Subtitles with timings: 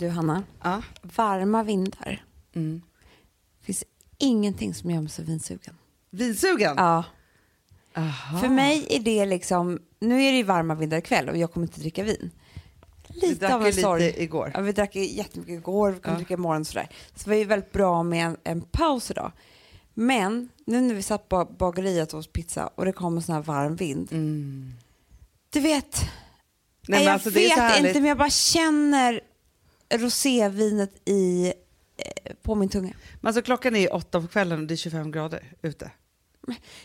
[0.00, 0.82] Du Hanna, Ja.
[1.02, 2.24] varma vindar.
[2.54, 2.82] Mm.
[3.62, 3.84] finns
[4.18, 5.74] ingenting som gör mig så vinsugen.
[6.10, 6.74] Vinsugen?
[6.76, 7.04] Ja.
[7.96, 8.38] Aha.
[8.38, 11.66] För mig är det liksom, nu är det ju varma vindar ikväll och jag kommer
[11.66, 12.30] inte dricka vin.
[13.08, 14.14] Vi Lite drack av en lite sorg.
[14.22, 14.50] igår.
[14.54, 16.18] Ja, vi drack jättemycket igår, vi kommer Ja.
[16.18, 16.88] dricka imorgon och sådär.
[17.14, 19.32] Så det var ju väldigt bra med en, en paus idag.
[19.94, 23.34] Men nu när vi satt på bageriet och åt pizza och det kom en sån
[23.34, 24.12] här varm vind.
[24.12, 24.72] Mm.
[25.50, 26.00] Du vet,
[26.88, 29.20] Nej, jag alltså, det vet inte men jag bara känner
[29.90, 31.52] rosévinet i,
[31.96, 32.92] eh, på min tunga.
[33.20, 35.90] Men alltså, klockan är åtta på kvällen och det är 25 grader ute.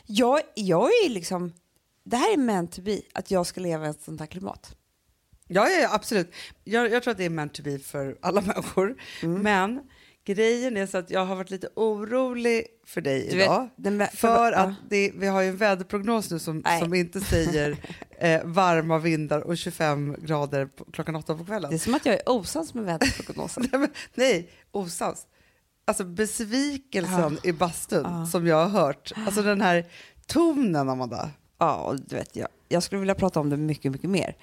[0.05, 1.53] Jag, jag är liksom,
[2.03, 4.75] det här är meant to be, att jag ska leva i ett sånt här klimat.
[5.47, 6.33] Ja, ja, ja absolut.
[6.63, 9.01] Jag, jag tror att det är meant to be för alla människor.
[9.23, 9.41] Mm.
[9.41, 9.89] Men
[10.25, 13.69] grejen är så att jag har varit lite orolig för dig Du vet, idag.
[13.77, 16.79] vä- för att det, vi har ju en väderprognos nu som, Nej.
[16.81, 17.77] som inte säger
[18.19, 21.69] eh, varma vindar och 25 grader på, klockan åtta på kvällen.
[21.69, 23.63] Det är som att jag är osams med väderprognosen.
[23.71, 25.27] Nej, men, nej, osams.
[25.87, 28.25] Alltså besvikelsen i bastun Ja.
[28.25, 29.11] som jag har hört.
[29.25, 29.85] Alltså den här
[30.27, 31.29] tonen, Amanda.
[31.59, 34.35] ja, och du vet, jag, jag skulle vilja prata om det mycket, mycket mer.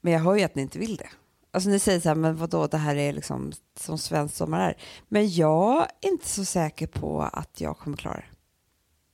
[0.00, 1.08] Men jag hör ju att ni inte vill det.
[1.50, 4.76] Alltså ni säger så här, men vadå, det här är liksom som svensk sommar är.
[5.08, 8.24] Men jag är inte så säker på att jag kommer klara det.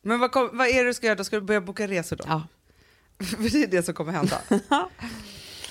[0.03, 1.17] Men vad, kom, vad är det du ska göra?
[1.17, 2.25] Då ska du börja boka resor då?
[2.27, 2.43] Ja.
[3.27, 4.39] För det är det som kommer hända.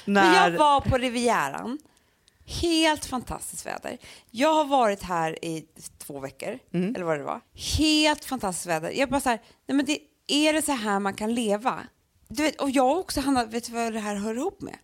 [0.06, 1.80] När, jag var på Rivieran.
[2.45, 3.97] Helt fantastiskt väder.
[4.31, 5.66] Jag har varit här i
[5.97, 6.95] två veckor, Mm.
[6.95, 7.41] eller vad det var.
[7.78, 8.91] Helt fantastiskt väder.
[8.91, 11.80] Jag bara så här, nej men det, är det så här man kan leva?
[12.28, 14.75] Du vet, och jag också, Hanna, vet du vad det här hör ihop med?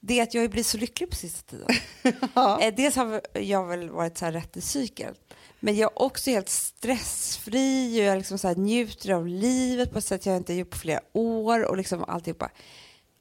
[0.00, 1.68] Det är att jag blivit så lycklig på sista tiden.
[2.60, 5.14] eh, dels har jag väl varit så här rätt i cykel.
[5.60, 10.04] Men jag är också helt stressfri och jag liksom så njuter av livet på ett
[10.04, 12.50] sätt jag inte gjort på flera år och liksom alltihopa.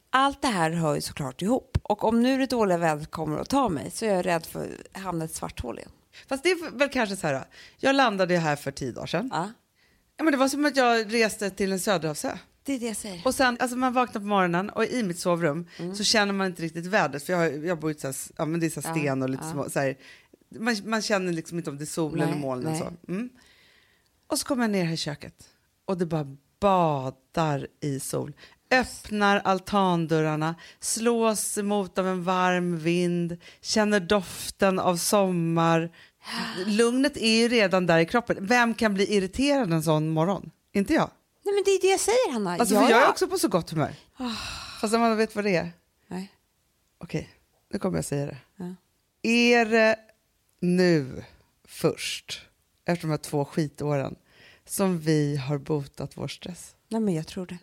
[0.09, 1.77] Allt det här hör ju såklart ihop.
[1.83, 4.77] Och om nu det dåliga vädret kommer att ta mig så är jag rädd för
[4.93, 5.91] att hamna i ett svart hål igen.
[6.27, 7.43] Fast det är väl kanske så här, då.
[7.77, 9.29] jag landade här för tio dagar sedan.
[9.33, 9.49] Ja,
[10.17, 12.37] Ja, men det var som att jag reste till en söderhavsö.
[12.65, 13.21] Det är det jag säger.
[13.25, 15.95] Och sen, alltså man vaknar på morgonen och i mitt sovrum Mm.
[15.95, 17.23] så känner man inte riktigt vädret.
[17.23, 19.21] För jag, har, jag bor i så här, ja, men det är så här sten
[19.21, 19.51] och lite ja.
[19.51, 19.97] små, så här,
[20.59, 22.47] man, man känner liksom inte om det är sol Nej, eller.
[22.47, 22.79] Och, nej.
[22.79, 23.11] så.
[23.11, 23.29] Mm.
[24.27, 25.35] och så kommer jag ner här i köket
[25.85, 28.33] och det bara badar i sol.
[28.71, 35.91] Öppnar altandörrarna, slås emot av en varm vind, känner doften av sommar.
[36.65, 38.37] Lugnet är ju redan där i kroppen.
[38.39, 40.51] Vem kan bli irriterad en sån morgon?
[40.73, 41.09] Inte jag.
[41.45, 42.51] Nej men det är det jag säger Hanna.
[42.51, 43.95] Alltså, jag, för jag är också på så gott humör.
[44.81, 45.71] Fast man vet vad det är.
[46.07, 46.31] Nej.
[46.97, 47.29] Okej,
[47.71, 48.37] nu kommer jag säga det.
[48.55, 48.75] Ja.
[49.21, 49.99] Är det
[50.59, 51.23] nu
[51.67, 52.41] först,
[52.85, 54.15] efter de här två skitåren,
[54.65, 56.75] som vi har botat vår stress?
[56.89, 57.57] Nej men jag tror det.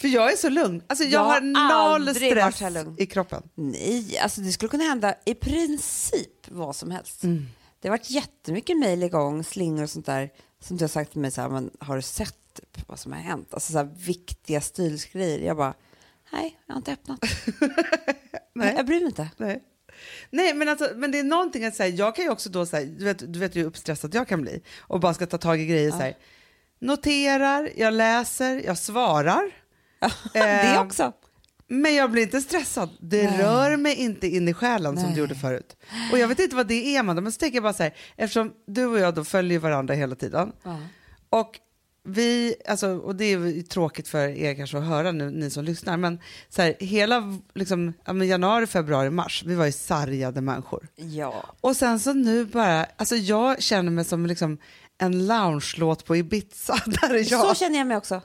[0.00, 0.82] För jag är så lugn.
[0.86, 2.62] Alltså, jag, Jag har noll stress
[2.98, 3.42] i kroppen.
[3.54, 7.24] Nej, alltså det skulle kunna hända i princip vad som helst.
[7.24, 7.46] Mm.
[7.80, 11.20] Det har varit jättemycket mejl igång, slingor och sånt där som du har sagt till
[11.20, 13.54] mig så här, men har du sett typ vad som har hänt?
[13.54, 15.38] Alltså så här viktiga stilsgrejer.
[15.46, 15.74] Jag bara,
[16.32, 17.20] nej, jag har inte öppnat.
[18.54, 18.74] Nej.
[18.76, 19.28] Jag bryr mig inte.
[19.36, 19.62] Nej.
[20.30, 21.96] Nej, men, alltså, men det är någonting att säga.
[21.96, 24.62] Jag kan ju också då säga, du vet, du vet hur uppstressad jag kan bli
[24.78, 25.90] och bara ska ta tag i grejer.
[25.90, 26.16] Så här.
[26.78, 29.50] Noterar, jag läser, jag svarar.
[30.32, 31.12] det Eh, också.
[31.68, 32.90] Men jag blir inte stressad.
[33.00, 33.42] Det Nej.
[33.42, 35.14] rör mig inte in i själen som Nej.
[35.14, 35.76] det gjorde förut.
[36.12, 37.94] Och jag vet inte vad det är, Amanda, men så tänker jag bara så här,
[38.16, 40.52] eftersom du och jag då följer varandra hela tiden.
[40.62, 40.80] Ja.
[41.30, 41.60] Och
[42.04, 45.64] vi, alltså, och det är ju tråkigt för er kanske att höra nu, ni som
[45.64, 47.22] lyssnar, men så här, hela
[47.54, 50.88] liksom, januari, februari, mars, vi var ju sargade människor.
[50.96, 51.44] ja.
[51.60, 54.58] Och sen så nu bara, alltså jag känner mig som liksom
[54.98, 56.78] en lounge-låt på Ibiza.
[56.86, 57.48] Där är jag.
[57.48, 58.20] Så känner jag mig också.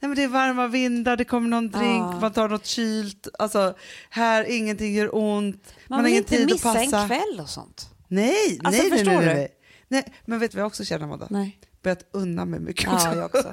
[0.00, 2.20] Nej, men det är varma vindar, det kommer någon drink, Ah.
[2.20, 3.28] man tar något kylt.
[3.38, 3.74] Alltså,
[4.10, 5.74] här, ingenting gör ont.
[5.86, 7.90] Man, har vill inte tid att missa en kväll och sånt.
[8.08, 9.48] Nej, Alltså, nej, nej, förstår nej, nej,
[9.88, 10.14] nej.
[10.24, 11.26] Men vet du vad jag också känner, Amanda?
[11.30, 11.58] Nej.
[11.82, 13.06] Börjat unna mig mycket också.
[13.06, 13.52] Ja, jag också.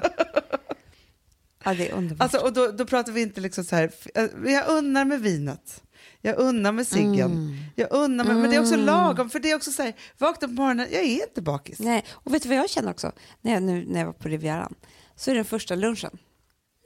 [1.64, 2.22] Ja, det är underbart.
[2.22, 5.82] Alltså, och då, då pratar vi inte liksom så här, eh, jag unnar med vinet.
[6.20, 7.20] Jag unnar med ciggen.
[7.32, 7.56] Mm.
[7.76, 10.48] Jag unnar med, men det är också lagom, för det är också så här, vakna
[10.48, 11.78] på morgonen, jag är inte bakis.
[11.78, 13.12] Nej, och vet du vad jag känner också?
[13.40, 14.74] När jag, nu, när jag var på Rivieran
[15.16, 16.18] så är det den första lunchen.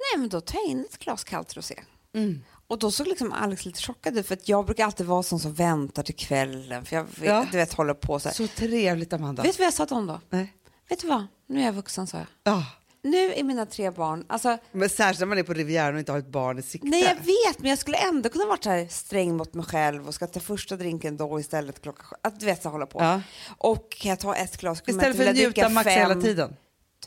[0.01, 1.81] Nej, men då tar jag in ett glas kallt rosé.
[2.15, 2.43] Mm.
[2.67, 5.41] Och då såg liksom Alex lite chockad ut för att jag brukar alltid vara sån
[5.41, 7.47] som väntar till kvällen för jag vet, Ja.
[7.51, 8.35] du vet, håller på så här.
[8.37, 9.43] Så trevligt, Amanda.
[9.43, 10.37] Vet du vad jag sa till honom då?
[10.37, 10.55] Nej.
[10.89, 11.27] Vet du vad?
[11.47, 12.27] Nu är jag vuxen, sa jag.
[12.45, 12.65] Ja.
[13.03, 16.13] Nu är mina tre barn, alltså Men särskilt när man är på Rivieran och inte
[16.13, 16.87] har ett barn i sikte.
[16.89, 20.07] Nej, jag vet, men jag skulle ändå kunna vara så här sträng mot mig själv
[20.09, 22.19] och ska ta första drinken då istället klockan.
[22.23, 23.01] Att du vet, så hålla på.
[23.03, 23.23] Ja.
[23.59, 25.99] Och kan jag ta ett glas Istället för att njuta max fem.
[26.09, 26.57] hela tiden.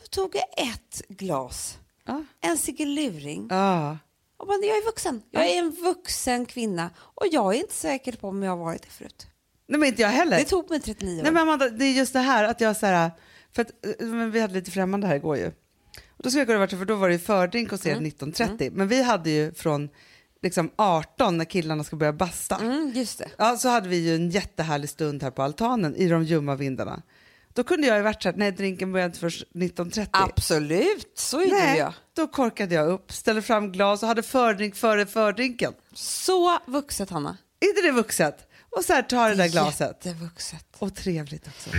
[0.00, 2.24] Då tog jag ett glas, Ja.
[2.40, 3.46] en cigaluring.
[3.50, 3.98] Ja.
[4.36, 5.22] Och bara, jag är vuxen.
[5.30, 8.82] Jag är en vuxen kvinna och jag är inte säker på om jag har varit
[8.82, 9.26] det förut.
[9.66, 10.38] Nej men inte jag heller.
[10.38, 11.22] Det tog mig 39 år.
[11.22, 13.10] Nej men Amanda, det är just det här att jag så här,
[13.52, 13.70] för att
[14.00, 15.46] eh, vi hade lite främmande här igår ju.
[16.16, 18.88] Och då skulle jag så, för då var det ju fördrink hos er 19.30, men
[18.88, 19.88] vi hade ju från
[20.42, 22.56] liksom 18 när killarna ska börja basta.
[22.56, 23.30] Mm, just det.
[23.36, 27.02] Ja, så hade vi ju en jättehärlig stund här på altanen i de ljumma vindarna.
[27.54, 30.08] Då kunde jag ju varit så här, nej drinken börjar inte först 19.30.
[30.10, 31.92] Absolut, så är Nej, jag.
[32.16, 35.72] då korkade jag upp, ställde fram glas och hade fördrink före fördrinken.
[35.92, 37.36] Så vuxet, Hanna.
[37.60, 38.48] Är inte det vuxet?
[38.76, 39.80] Och så här tar det där glaset.
[40.04, 40.66] Jättevuxet.
[40.78, 41.70] Och trevligt också.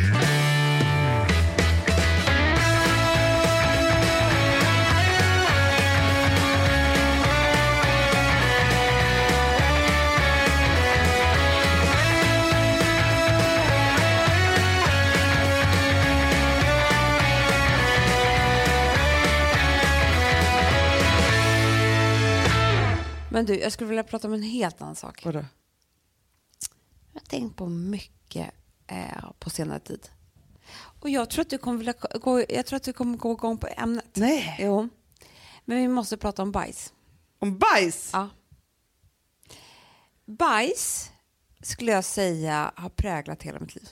[23.36, 25.26] Men du, jag skulle vilja prata om en helt annan sak.
[25.26, 25.46] Vadå?
[27.14, 28.52] Jag har tänkt på mycket
[28.88, 30.10] eh, på senare tid.
[31.00, 33.58] Och jag tror att du kommer vilja gå, jag tror att du kommer gå igång
[33.58, 34.06] på ämnet.
[34.14, 34.58] Nej.
[34.60, 34.90] Jo.
[35.66, 36.94] Men vi måste prata om bajs.
[37.40, 38.10] Om bajs?
[38.14, 38.30] Ja.
[40.26, 41.12] Bajs
[41.62, 43.90] skulle jag säga har präglat hela mitt liv.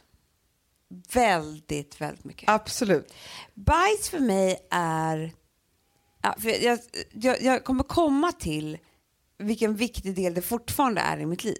[1.13, 2.49] Väldigt, väldigt mycket.
[2.49, 3.13] Absolut.
[3.53, 5.33] Bajs för mig är...
[6.21, 6.79] Ja, för jag,
[7.11, 8.77] jag, jag kommer komma till
[9.43, 11.57] vilken viktig del det fortfarande är i mitt liv.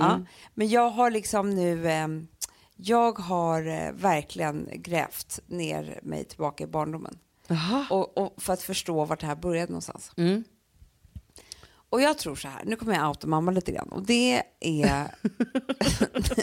[0.00, 0.20] Ja,
[0.54, 1.88] men jag har liksom nu...
[1.88, 2.08] Eh,
[2.76, 7.18] jag har eh, verkligen grävt ner mig tillbaka i barndomen.
[7.90, 10.12] Och, och för att förstå vart det här började någonstans.
[10.16, 10.44] Mm.
[11.90, 13.88] Och jag tror så här, nu kommer jag outa mamma lite grann.
[13.88, 15.14] Och det är...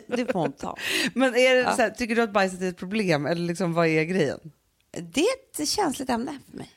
[0.07, 0.77] det får hon ta.
[1.13, 1.75] Men är det Ja.
[1.75, 4.39] så här, tycker du att bajset är ett problem eller liksom, vad är grejen?
[4.91, 6.69] Det är ett känsligt ämne för mig.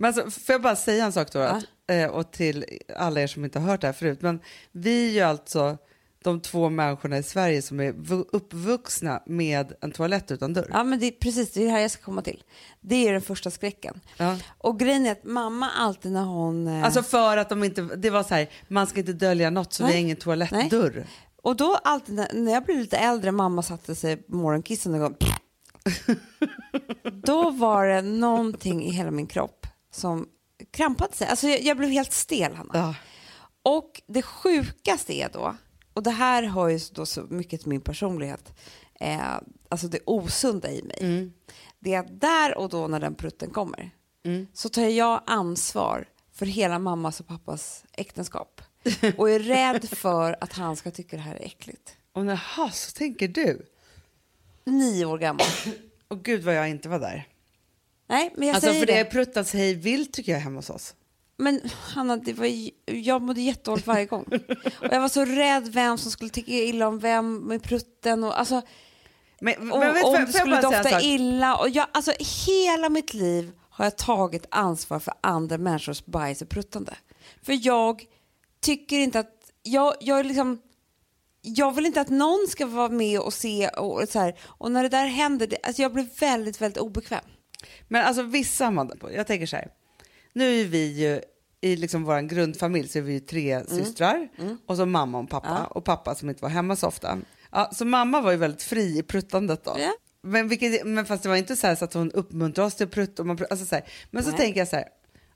[0.00, 1.38] Men alltså, får jag bara säga en sak då?
[1.38, 2.64] Att, eh, och till
[2.96, 4.22] alla er som inte har hört det här förut.
[4.22, 4.40] Men
[4.72, 5.78] vi är ju alltså
[6.24, 10.70] de två människorna i Sverige som är vu- uppvuxna med en toalett utan dörr.
[10.72, 12.42] Ja, men det är precis det är det här jag ska komma till.
[12.80, 14.00] Det är den första skräcken.
[14.16, 14.36] Ja.
[14.58, 16.66] Och grejen är att mamma alltid när hon...
[16.66, 19.72] eh, Alltså för att de inte, det var så här, man ska inte dölja något
[19.72, 19.96] så vi Nej.
[19.96, 21.06] har ingen toalettdörr.
[21.42, 25.00] Och då alltid när, när jag blev lite äldre, mamma satte sig på morgonkissen och
[25.00, 25.16] gång.
[27.12, 30.28] då var det någonting i hela min kropp som
[30.70, 31.26] krampade sig.
[31.28, 32.70] Alltså jag, jag blev helt stel, Hanna.
[32.74, 32.94] Ja.
[33.62, 35.56] Och det sjukaste är då,
[35.94, 38.52] och det här har ju då så mycket till min personlighet,
[39.00, 39.34] eh,
[39.68, 41.32] alltså det osunda i mig, Mm.
[41.78, 43.90] det är att där och då när den prutten kommer
[44.24, 44.46] Mm.
[44.54, 48.60] så tar jag ansvar för hela mammas och pappas äktenskap
[49.16, 51.96] och är rädd för att han ska tycka det här är äckligt.
[52.12, 53.66] Och jaha, så tänker du?
[54.64, 55.46] Nio år gammal.
[56.08, 57.28] Och gud vad jag inte var där.
[58.10, 60.70] Nej, men jag Alltså säger för det är pruttats hej vilt tycker jag hemma hos
[60.70, 60.94] oss.
[61.36, 61.60] Men
[61.94, 64.24] Hanna, det var, ju- jag mådde jättedåligt varje gång.
[64.80, 68.24] Och jag var så rädd vem som skulle tycka illa om vem med prutten.
[68.24, 68.62] Och, alltså,
[69.40, 71.56] Men, och, men vet, om det skulle dofta illa.
[71.56, 72.12] Och jag, alltså,
[72.46, 76.94] hela mitt liv har jag tagit ansvar för andra människors bajs och pruttande.
[77.42, 78.04] För jag
[78.60, 79.36] tycker inte att...
[79.62, 80.60] Jag, jag, är liksom,
[81.42, 83.68] jag vill inte att någon ska vara med och se.
[83.68, 87.24] Och, så här, och när det där händer, det, alltså jag blir väldigt, väldigt obekväm.
[87.88, 89.68] Men alltså vissa, Amanda, jag tänker så här.
[90.32, 91.20] Nu är vi ju
[91.60, 93.66] i liksom vår grundfamilj så är vi ju tre Mm.
[93.66, 94.28] systrar
[94.66, 97.18] och så mamma och pappa och pappa som inte var hemma så ofta.
[97.52, 99.76] Ja, så mamma var ju väldigt fri i pruttandet då.
[99.78, 99.92] Ja.
[100.22, 102.86] Men, vilket, men fast det var inte så, här så att hon uppmuntrade oss till
[102.86, 103.24] att prutta.
[103.24, 103.84] Man, alltså så här.
[104.10, 104.38] Men så Nej.
[104.38, 104.84] tänker jag så här.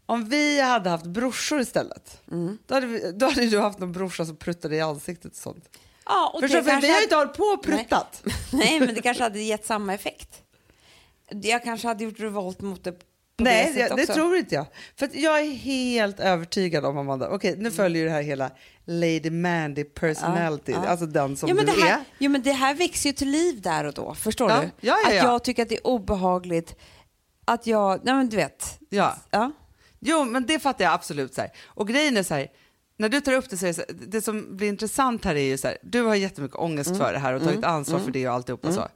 [0.06, 2.58] Om vi hade haft brorsor istället, Mm.
[2.66, 5.78] då, hade vi, då hade du haft någon brorsa som pruttade i ansiktet och sånt.
[6.06, 8.22] Ja, och Förstår, för vi har ju inte hållit på och pruttat.
[8.52, 10.42] Nej, men det kanske hade gett samma effekt.
[11.30, 12.98] Jag kanske hade gjort revolt mot det på
[13.36, 14.14] det Nej, det, det också.
[14.14, 14.66] tror inte jag.
[14.96, 18.50] För jag är helt övertygad om, Amanda, okej nu följer ju det här hela
[18.84, 20.90] Lady Mandy personality, Ja, ja.
[20.90, 22.04] alltså den som ja, men du det här, är.
[22.18, 24.66] Jo, men det här växer ju till liv där och då, förstår Ja, du?
[24.80, 25.22] ja, ja, Att ja.
[25.22, 26.76] jag tycker att det är obehagligt
[27.44, 28.78] att jag, nej men du vet.
[28.88, 29.16] Ja.
[29.30, 29.52] Ja.
[30.00, 31.34] Jo, men det fattar jag absolut.
[31.34, 31.50] Så här.
[31.66, 32.48] Och grejen är så här,
[32.96, 35.40] när du tar upp det så det, så här, det som blir intressant här är
[35.44, 37.00] ju så här, du har jättemycket ångest Mm.
[37.00, 38.88] för det här och tagit ansvar för det och alltihopa så.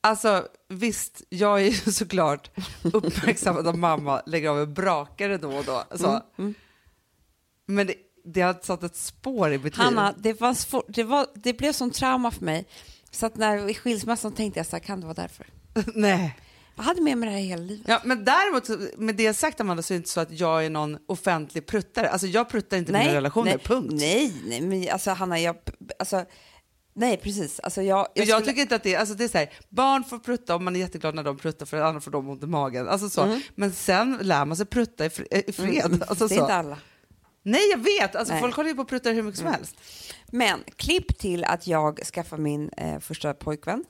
[0.00, 2.50] Alltså visst, jag är ju såklart
[2.82, 5.84] uppmärksammad av mamma lägger av en brakare då och då.
[5.96, 6.22] Så.
[6.38, 6.54] Mm,
[7.66, 10.16] Men det, det har satt ett spår i mitt Hanna, liv.
[10.22, 12.64] det, var svår, det, var, det blev som trauma för mig.
[13.10, 15.46] Så att när i skilsmässan tänkte jag så här, kan det vara därför?
[15.94, 16.36] Nej.
[16.76, 17.86] Jag hade med mig det här hela livet.
[17.88, 20.70] Ja, men däremot, med det sagt Amanda, så är det inte så att jag är
[20.70, 22.08] någon offentlig pruttare.
[22.08, 23.92] Alltså jag pruttar inte mina relationer, nej, punkt.
[23.92, 25.56] Nej, nej, men alltså Hanna, jag,
[25.98, 26.24] alltså,
[27.00, 27.60] nej precis.
[27.60, 30.04] Alltså, jag, Jag, jag skulle- tycker inte att det alltså det är så här, barn
[30.04, 32.46] får prutta och man är jätteglad när de pruttar för annars får de ont i
[32.46, 32.88] magen.
[32.88, 33.40] Alltså så.
[33.54, 35.10] Men sen lär man sig prutta i,
[35.46, 35.84] i fred.
[35.84, 36.42] Mm, alltså det är så.
[36.44, 36.78] inte alla.
[37.42, 38.16] Nej, jag vet.
[38.16, 38.40] Alltså, Nej.
[38.42, 39.76] folk håller ju på och pruttar hur mycket som helst.
[40.26, 43.84] Men klipp till att jag skaffar min eh, första pojkvän.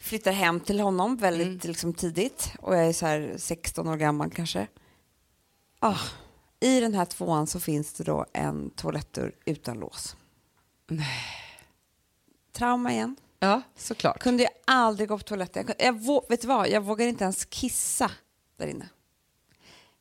[0.00, 4.30] Flyttar hem till honom väldigt liksom, tidigt och jag är så här 16 år gammal
[4.30, 4.66] kanske.
[5.80, 5.98] Ah,
[6.60, 10.16] I den här tvåan så finns det då en toalettdörr utan lås.
[12.58, 13.16] Trauma igen.
[13.40, 14.18] Ja, såklart.
[14.18, 15.64] Kunde jag aldrig gå på toaletten.
[15.66, 18.10] Jag, kunde- jag, vet du vad, jag vågade inte ens kissa
[18.58, 18.88] där inne.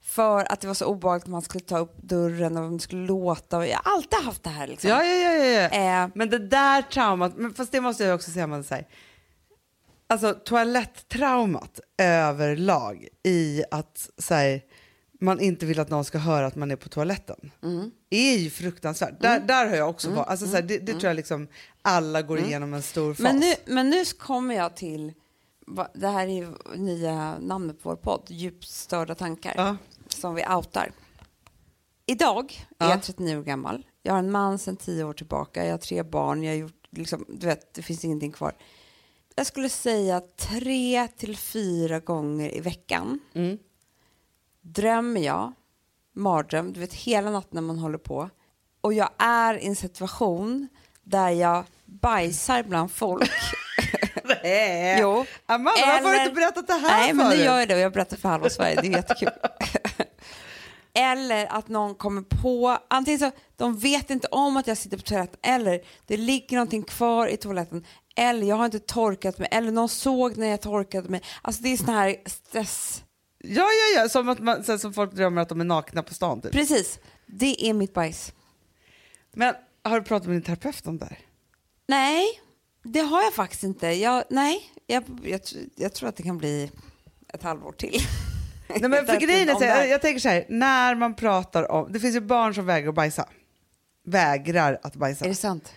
[0.02, 3.06] För att det var så obehagligt att man skulle ta upp dörren och det skulle
[3.08, 3.68] låta.
[3.68, 4.68] Jag har alltid haft det här.
[4.68, 4.90] Liksom.
[4.90, 5.70] Ja, ja, ja.
[5.74, 6.04] ja.
[6.04, 8.88] Eh, Men det där traumat, men fast det måste jag också säga, man säger.
[10.10, 14.62] Alltså toaletttraumat överlag i att så här,
[15.20, 17.92] man inte vill att någon ska höra att man är på toaletten Mm.
[18.10, 19.22] är ju fruktansvärt.
[19.22, 20.28] Där, där har jag också varit.
[20.28, 21.48] Alltså, så här, det, det tror jag liksom
[21.82, 23.20] alla går igenom en stor fas.
[23.20, 23.40] Mm.
[23.40, 25.14] men, nu, men nu kommer jag till,
[25.94, 29.78] det här är ju nya namnet på vår podd, Djupt störda tankar, Ja.
[30.08, 30.92] som vi outar.
[32.06, 32.90] Idag är Ja.
[32.92, 33.86] jag 39 år gammal.
[34.04, 35.66] Jag har en man sedan 10 år tillbaka.
[35.66, 36.44] Jag har tre barn.
[36.44, 38.54] Jag har gjort, liksom, du vet, det finns ingenting kvar.
[39.36, 43.58] Jag skulle säga tre till fyra gånger i veckan Mm.
[44.68, 45.54] Drömmer jag,
[46.16, 48.30] mardröm, du vet hela natten när man håller på.
[48.82, 50.68] Och jag är i en situation
[51.04, 53.32] där jag bajsar bland folk.
[54.44, 54.98] Nej.
[55.02, 55.26] Jo.
[55.46, 57.82] Amanda, varför har du inte berättat det här Nej, men nu gör jag det och
[57.82, 58.82] jag berättar för halva Sverige.
[58.82, 59.30] Det är jättekul.
[60.94, 65.04] eller att någon kommer på, antingen så de vet inte om att jag sitter på
[65.04, 69.72] toaletten eller det ligger någonting kvar i toaletten eller jag har inte torkat mig eller
[69.72, 71.22] någon såg när jag torkade mig.
[71.42, 73.04] Alltså det är sån här stress.
[73.48, 74.10] Ja, ja, ja.
[74.10, 76.42] Som, att man, så här, som folk drömmer att de är nakna på stan.
[76.42, 76.51] Typ.
[76.51, 78.34] Precis, det är mitt bajs.
[79.34, 81.20] Men har du pratat med din terapeut om det här?
[81.88, 82.25] Nej,
[82.84, 83.88] det har jag faktiskt inte.
[83.88, 85.42] Jag, nej, jag, jag,
[85.75, 86.72] jag tror att det kan bli
[87.34, 88.00] ett halvår till.
[88.70, 92.00] Nej, men för grejen är så jag tänker så här, när man pratar om, det
[92.00, 93.30] finns ju barn som vägrar bajsa.
[94.06, 95.25] Vägrar att bajsa.
[95.25, 95.74] Är det sant?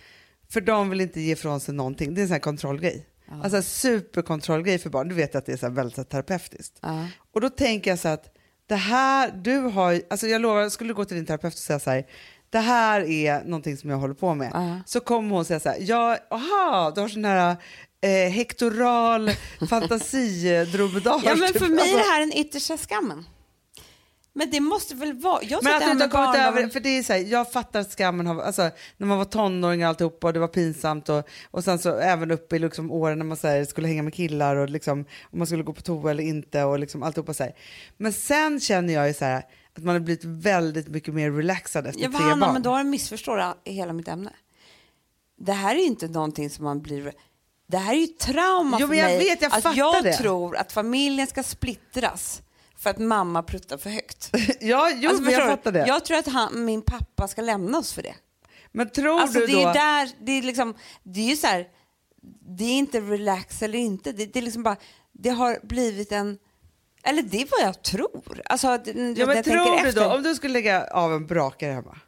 [0.48, 2.14] För de vill inte ge ifrån sig någonting.
[2.14, 3.06] Det är en sån här kontrollgrej.
[3.30, 5.08] Alltså en superkontrollgrej för barn.
[5.08, 6.78] Du vet att det är så här väldigt så här terapeutiskt.
[6.82, 7.06] Ja.
[7.34, 8.24] Och då tänker jag så att
[8.68, 11.90] det här, du har alltså jag lovar, skulle gå till din terapeut och säga så
[11.90, 12.06] här,
[12.50, 14.50] det här är någonting som jag håller på med.
[14.54, 14.80] Ja.
[14.86, 17.56] Så kommer hon säga så här, ja, aha, du har sån här
[18.00, 19.30] eh, hektoral
[19.70, 21.20] fantasidromedar.
[21.24, 23.24] Ja, men för mig är Alltså- det här den yttersta skammen.
[24.32, 25.42] Men det måste väl vara...
[25.42, 27.80] Jag Men att du inte har kommit över för det är så här, jag fattar
[27.80, 31.28] att skammen har, alltså när man var tonåring och alltihopa och det var pinsamt och,
[31.50, 34.14] och sen så även uppe i liksom åren när man så här, skulle hänga med
[34.14, 37.42] killar och liksom om man skulle gå på toa eller inte och liksom alltihopa så
[37.44, 37.52] här.
[37.96, 39.42] Men sen känner jag ju så här
[39.76, 42.52] att man har blivit väldigt mycket mer relaxad efter Ja, tre Hanna, barn.
[42.52, 44.30] men då har du missförstått hela mitt ämne.
[45.38, 47.12] Det här är inte någonting som man blir...
[47.66, 49.18] Det här är ju trauma Jo, för men jag mig.
[49.18, 50.12] vet, jag att jag det.
[50.12, 52.42] tror att familjen ska splittras
[52.80, 54.30] för att mamma pruttar för högt.
[54.60, 55.86] ja, jo, Alltså, jag fattar det.
[55.86, 58.14] Jag tror att han, min pappa ska lämna oss för det.
[58.72, 59.68] Men tror Alltså du det då...
[59.68, 61.68] är där, det är liksom, det är ju så här,
[62.56, 64.76] det är inte relax eller inte, det, det är liksom bara,
[65.12, 66.38] det har blivit en,
[67.02, 68.42] eller det är vad jag tror.
[68.44, 71.98] Alltså, ja, men jag tror du då, om du skulle lägga av en brakare hemma?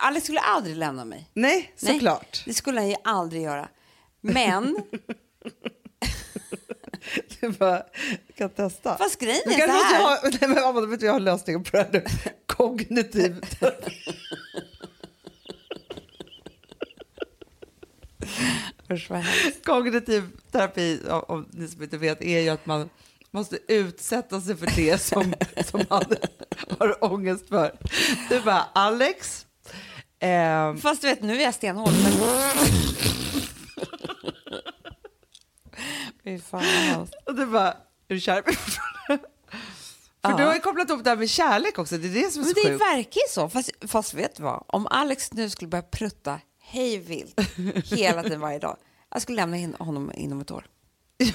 [0.00, 1.30] Alex skulle aldrig lämna mig.
[1.34, 2.42] Nej, Nej, såklart.
[2.46, 3.68] Det skulle han ju aldrig göra.
[4.20, 4.76] Men,
[7.40, 7.82] Du bara,
[8.26, 8.96] jag kan testa.
[8.96, 10.02] fast grejen är så här.
[10.02, 12.04] ha, nej, men Amanda, vet du, jag har lösningen på det här nu.
[12.46, 13.92] Kognitiv terapi.
[19.64, 22.90] Kognitiv terapi, om, ni som inte vet, är ju att man
[23.30, 25.34] måste utsätta sig för det som,
[25.66, 26.04] som man
[26.78, 27.78] har ångest för.
[28.28, 29.46] Du bara, Alex,
[30.20, 31.92] ehm, Fast du vet, nu är jag stenhård.
[31.92, 32.12] Men...
[36.24, 37.68] Fy fan och du bara,
[38.08, 38.54] är du kär i?
[40.22, 42.42] För du har ju kopplat ihop det här med kärlek också, det är det som
[42.42, 42.80] är Men så det sjukt.
[42.82, 43.48] verkar ju så.
[43.48, 44.64] Fast, fast vet du vad?
[44.66, 47.40] Om Alex nu skulle börja prutta hej vilt
[47.84, 48.76] hela tiden varje dag.
[49.10, 50.66] Jag skulle lämna in honom inom ett år.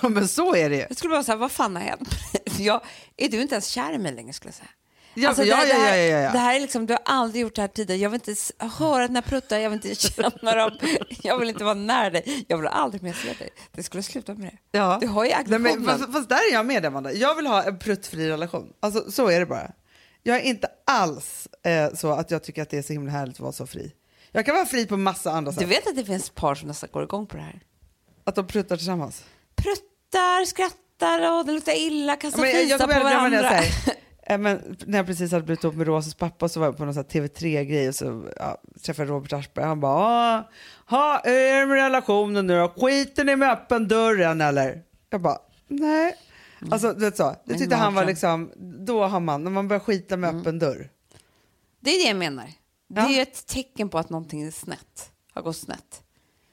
[0.01, 0.81] Ja men så är det ju.
[0.81, 2.09] Jag skulle bara säga, vad fan har hänt?
[2.59, 2.81] jag,
[3.17, 4.69] är du inte ens kär i mig längre skulle jag säga.
[5.19, 6.31] Ja, Alltså, ja, det, här, ja, ja, ja.
[6.31, 8.01] det här är liksom, du har aldrig gjort det här tidigare.
[8.01, 8.41] Jag vill inte
[8.77, 10.71] höra dina pruttar, jag vill inte känna dem.
[11.23, 12.45] Jag vill inte vara nära dig.
[12.47, 13.49] Jag vill aldrig mer se dig.
[13.71, 14.77] Det skulle sluta med det.
[14.77, 14.97] Ja.
[15.01, 15.99] Du har ju Nej, men, aggressionen.
[15.99, 17.13] fast, fast där är jag med Amanda.
[17.13, 18.73] Jag vill ha en pruttfri relation.
[18.79, 19.71] Alltså, så är det bara.
[20.23, 23.35] Jag är inte alls eh, så att jag tycker att det är så himla härligt
[23.35, 23.91] att vara så fri.
[24.31, 25.69] Jag kan vara fri på massa andra Du sätt.
[25.69, 27.61] vet att det finns par som nästan går igång på det här?
[28.23, 29.23] Att de pruttar tillsammans.
[29.55, 33.49] Pruttar, skrattar och det luktar illa, kastar fisar på varandra.
[34.27, 36.77] jag eh, men när jag precis hade blivit ihop med Rosas pappa så var jag
[36.77, 39.65] på någon sån här TV3-grej och så ja, träffade jag Robert Aschberg.
[39.65, 40.49] Han bara, "Ah,
[40.89, 42.73] ha, hur är det med relationen nu då?
[42.77, 44.83] Skiter ni med öppen dörren eller?
[45.09, 46.15] Jag bara, nej.
[46.71, 48.51] Alltså du vet så, det Men tyckte han var liksom,
[48.85, 50.89] då har man, när man börjar skita med öppen dörr.
[51.79, 52.45] Det är det jag menar.
[52.89, 53.09] Det Ja.
[53.09, 55.11] är ju ett tecken på att någonting är snett.
[55.33, 56.01] Har gått snett.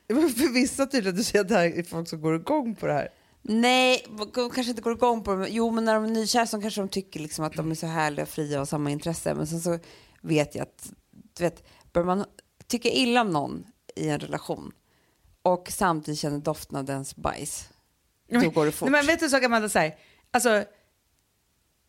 [0.08, 2.92] För vissa tydligen, du ser att det här är folk som går igång på det
[2.92, 3.08] här.
[3.46, 5.48] Nej, kanske inte går igång på det.
[5.48, 7.86] Jo, men när de är nykära så kanske de tycker liksom att de är så
[7.86, 9.34] härliga, fria och har samma intresse.
[9.34, 9.78] Men sen så
[10.20, 10.90] vet jag att,
[11.36, 12.24] du vet, börjar man
[12.66, 14.72] tycka illa om någon i en relation
[15.42, 17.68] och samtidigt känner doften av dens bajs,
[18.30, 18.90] då går det fort.
[18.90, 19.94] Nej, men vet du så Amanda säger?
[20.30, 20.64] Alltså,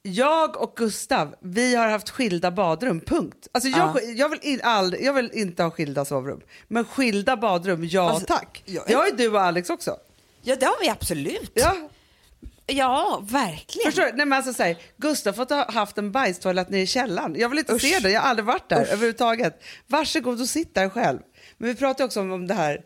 [0.02, 3.48] jag och Gustav, vi har haft skilda badrum, punkt.
[3.52, 4.02] Alltså jag, Ja.
[4.02, 6.42] jag, vill in, aldrig, jag vill inte ha skilda sovrum.
[6.68, 8.64] Men skilda badrum, ja Alltså, tack.
[8.66, 9.98] jag- Det har ju du och Alex också.
[10.46, 11.52] Ja, det har vi absolut.
[11.54, 11.90] Ja,
[12.68, 13.86] Ja, verkligen.
[13.92, 14.12] förstår du?
[14.18, 17.36] Nej, men alltså, så här, Gustav har haft en bajstoalett nere i källaren.
[17.40, 17.82] Jag vill inte Usch.
[17.82, 18.88] se det, jag har aldrig varit där Usch.
[18.90, 19.64] överhuvudtaget.
[19.88, 21.20] Varsågod och sitt där själv.
[21.58, 22.86] Men vi pratar också om, om det här,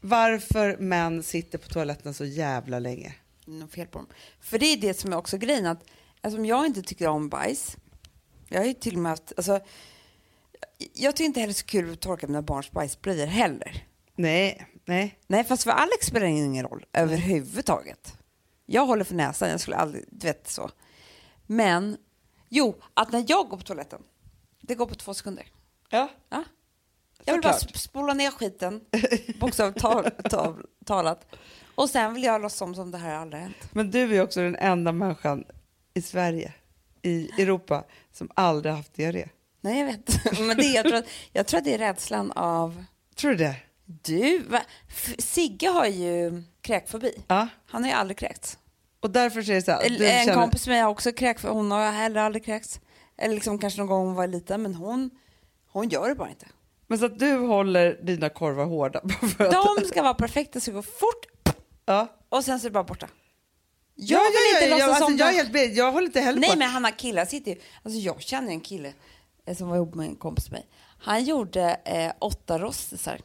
[0.00, 3.14] varför män sitter på toaletten så jävla länge.
[3.46, 4.06] något fel på dem.
[4.40, 5.84] För det är det som är också grejen att
[6.20, 7.76] alltså, om jag inte tycker om bajs,
[8.48, 9.60] jag har ju till och med haft, alltså,
[10.94, 13.84] jag tycker inte heller så kul att torka mina barns bajsblöjor heller.
[14.16, 15.18] Nej, nej.
[15.26, 18.16] Nej, fast för Alex spelar det ingen roll överhuvudtaget.
[18.66, 20.70] Jag håller för näsan, jag skulle aldrig, du vet så.
[21.46, 21.96] Men,
[22.48, 24.02] jo, att när jag går på toaletten,
[24.60, 25.46] det går på två sekunder.
[25.90, 26.08] Ja.
[26.28, 26.44] Ja.
[27.24, 27.76] Jag vill bara Såklart.
[27.76, 28.80] spola ner skiten,
[29.40, 31.26] bokstavligt tal, tal, talat.
[31.74, 33.56] Och sen vill jag låtsas som, som det här aldrig hänt.
[33.72, 35.44] Men du är också den enda människan
[35.94, 36.54] i Sverige,
[37.02, 39.28] i Europa, som aldrig haft diarré.
[39.60, 40.38] Nej, jag vet.
[40.40, 42.84] Men det, jag, tror att, jag tror att det är rädslan av...
[43.14, 43.56] Tror du det?
[44.02, 44.60] Du, va?
[45.18, 47.14] Sigge har ju kräkfobi.
[47.28, 47.48] Ja.
[47.66, 48.58] Han har ju aldrig kräkts.
[49.00, 51.54] Och därför så är det så här, en känner, kompis med mig har också kräkfobi.
[51.54, 52.80] Hon har heller aldrig kräkts.
[53.18, 55.10] Eller liksom kanske någon gång hon var liten, men hon,
[55.72, 56.46] hon gör det bara inte.
[56.86, 59.00] Men så att du håller dina korvar hårda.
[59.38, 61.54] De ska vara perfekta, det ska gå fort
[61.86, 62.06] ja.
[62.28, 63.08] och sen så är det bara borta.
[63.94, 65.36] Jag Ja, vill ja, inte ja, låtsas alltså, som jag, det.
[65.36, 65.76] helt, med.
[65.76, 66.58] jag håller inte heller Nej på.
[66.58, 68.92] men Hanna killar sitter ju, alltså jag känner en kille
[69.46, 70.68] eh, som var ihop med en kompis med mig.
[70.98, 73.20] Han gjorde eh, åtta rostisar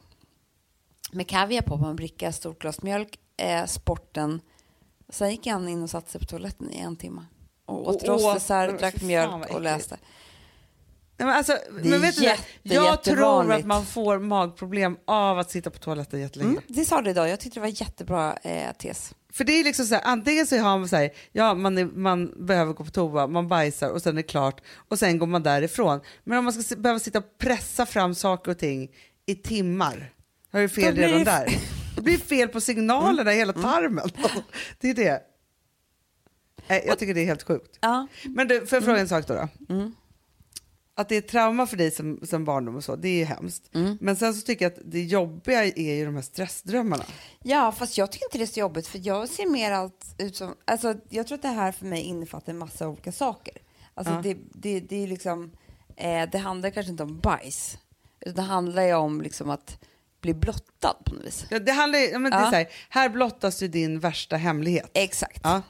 [1.12, 4.40] med kaviar på, på en bricka, stort glas mjölk, eh, sporten.
[5.08, 7.24] Sen gick han in och satte sig på toaletten i en timme.
[7.66, 9.98] Och åt åt- rostisar, men drack mjölk och läste.
[11.18, 12.26] Nej, men alltså, är men vet du, det?
[12.26, 16.50] jätte, jag tror att man får magproblem av att sitta på toaletten jättelänge.
[16.50, 19.14] Mm, det sa du idag, jag tyckte det var jättebra eh, tes.
[19.32, 21.84] För det är liksom så här, antingen så har man så här, ja man, är,
[21.84, 25.26] man behöver gå på toa, man bajsar och sen är det klart och sen går
[25.26, 26.00] man därifrån.
[26.24, 28.90] Men om man ska behöva sitta och pressa fram saker och ting
[29.26, 30.12] i timmar,
[30.52, 31.58] har du fel redan det- där.
[31.96, 34.08] Det blir fel på signalerna i hela tarmen.
[34.80, 35.22] Det är det.
[36.68, 37.78] Nej, jag tycker det är helt sjukt.
[37.80, 38.06] Ja.
[38.24, 39.34] Men du, får jag fråga en sak då?
[39.34, 39.74] då?
[39.74, 39.94] Mm.
[40.94, 43.74] Att det är trauma för dig som, som barndom och så, det är ju hemskt.
[43.74, 43.98] Mm.
[44.00, 47.04] Men sen så tycker jag att det jobbiga är ju de här stressdrömmarna.
[47.42, 50.36] Ja, fast jag tycker inte det är så jobbigt för jag ser mer allt ut
[50.36, 50.54] som...
[50.64, 53.54] Alltså, jag tror att det här för mig innefattar en massa olika saker.
[53.94, 54.20] Alltså, Ja.
[54.22, 55.52] det, det, det är liksom...
[55.96, 57.78] Eh, det handlar kanske inte om bajs.
[58.20, 59.78] Utan det handlar ju om liksom att
[60.20, 61.46] bli blottad på något vis.
[61.50, 62.50] Ja, det handlar ja, men det är Ja.
[62.50, 64.90] så här, här blottas ju din värsta hemlighet.
[64.94, 65.40] Exakt.
[65.42, 65.62] Ja.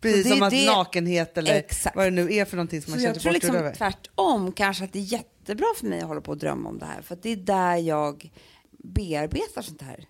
[0.00, 1.96] Precis Så det är som att det- nakenhet eller Exakt.
[1.96, 3.74] vad det nu är för någonting som Så man jag känner tror bort liksom över.
[3.74, 6.86] tvärtom kanske att det är jättebra för mig att hålla på och drömma om det
[6.86, 7.02] här.
[7.02, 8.30] För att det är där jag
[8.70, 10.08] bearbetar sånt här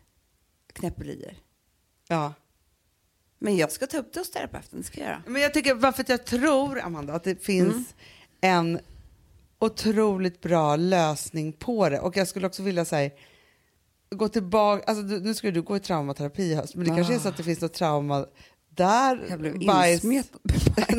[0.73, 1.37] knäpperier.
[2.09, 2.33] Ja.
[3.39, 5.23] Men jag ska ta upp det hos terapeuten, det ska jag göra.
[5.27, 7.85] Men jag tycker, varför att jag tror, Amanda, att det finns Mm.
[8.41, 8.81] en
[9.59, 12.01] otroligt bra lösning på det.
[12.01, 13.11] Och jag skulle också vilja säga,
[14.15, 17.15] gå tillbaka, alltså du, nu ska du gå i traumaterapi i höst, men det kanske
[17.15, 18.27] är så att det finns något trauma
[18.71, 20.05] där Jag blev bajs-.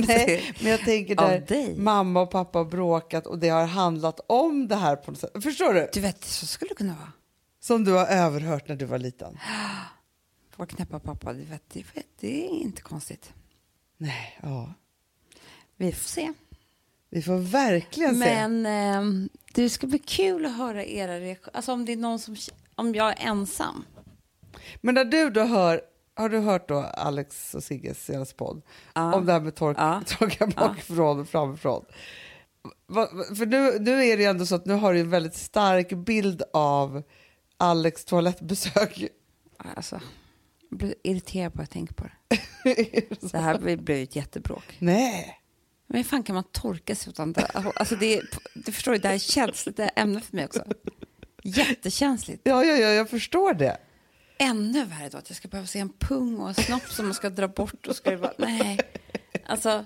[0.07, 4.67] Nej, men jag tänker där mamma och pappa har bråkat och det har handlat om
[4.67, 5.43] det här på något sätt.
[5.43, 5.89] Förstår du?
[5.93, 7.11] Du vet, så skulle det kunna vara.
[7.59, 9.37] Som du har överhört när du var liten.
[10.55, 13.33] Vår knäppa pappa, du vet, det, vet, det är inte konstigt.
[13.97, 14.73] Nej, ja.
[15.77, 16.33] Vi får se.
[17.09, 18.47] Vi får verkligen se.
[18.47, 21.57] Men ehm, det ska bli kul att höra era reaktioner.
[21.57, 22.35] Alltså om det är någon som,
[22.75, 23.85] om jag är ensam.
[24.81, 25.81] Men när du då hör,
[26.15, 28.61] har du hört då Alex och Sigges senaste podd
[28.93, 29.13] Ja.
[29.15, 30.01] om det här med tork, Ja.
[30.07, 31.85] torka bakifrån och framifrån?
[32.87, 35.35] Va, för nu, nu är det ju ändå så att nu har du en väldigt
[35.35, 37.03] stark bild av
[37.57, 39.03] Alex toalettbesök.
[39.57, 40.01] Alltså,
[40.69, 42.11] jag blir irriterad på att jag tänker på det.
[43.31, 44.63] Det här blir ju ett jättebråk.
[44.79, 45.39] Nej.
[45.87, 47.45] Men hur fan kan man torka sig utan det?
[47.75, 50.63] Alltså det, är- du förstår ju, det här är känsligt ämne för mig också.
[51.47, 52.41] Jättekänsligt.
[52.43, 53.77] Ja, ja, ja, jag förstår det.
[54.37, 57.13] Ännu värre då att jag ska behöva se en pung och en snopp som man
[57.13, 58.79] ska dra bort och ska det nej.
[59.45, 59.85] Alltså,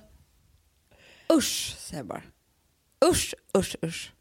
[1.34, 2.22] usch säger jag bara.
[3.06, 4.14] Usch, usch, usch.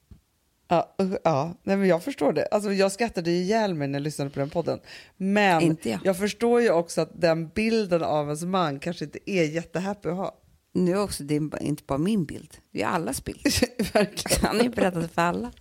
[0.68, 1.54] Ja, ja.
[1.62, 2.46] Nej, men jag förstår det.
[2.46, 4.80] Alltså, jag skrattade ihjäl mig när jag lyssnade på den podden.
[5.16, 6.00] Men Inte jag.
[6.04, 10.16] jag förstår ju också att den bilden av ens man kanske inte är jättehappy att
[10.16, 10.34] ha.
[10.72, 13.40] Nu är också din, inte bara min bild, det är allas bild.
[13.92, 14.46] Verkligen.
[14.46, 15.52] Han är ju berättat för alla.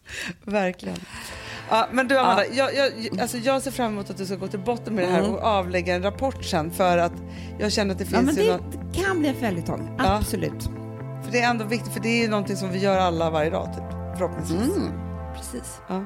[0.44, 1.00] Verkligen.
[1.70, 4.48] Ja, men du Amanda, jag, jag, alltså jag ser fram emot att du ska gå
[4.48, 5.34] till botten med det här Mm.
[5.34, 7.12] och avlägga en rapport sen för att
[7.60, 10.16] jag känner att det Ja, finns men ju det något, kan bli en följetong, Ja.
[10.18, 10.64] absolut.
[11.26, 13.50] för det är ändå viktigt för det är ju någonting som vi gör alla varje
[13.50, 14.76] dag typ, förhoppningsvis.
[14.78, 14.92] Mm.
[15.36, 15.78] Precis.
[15.90, 16.06] Ja.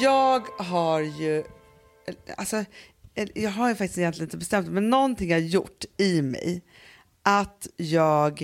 [0.00, 1.44] Jag har ju,
[2.36, 2.64] alltså,
[3.34, 6.62] jag har ju faktiskt egentligen inte bestämt men någonting har gjort i mig
[7.22, 8.42] att jag,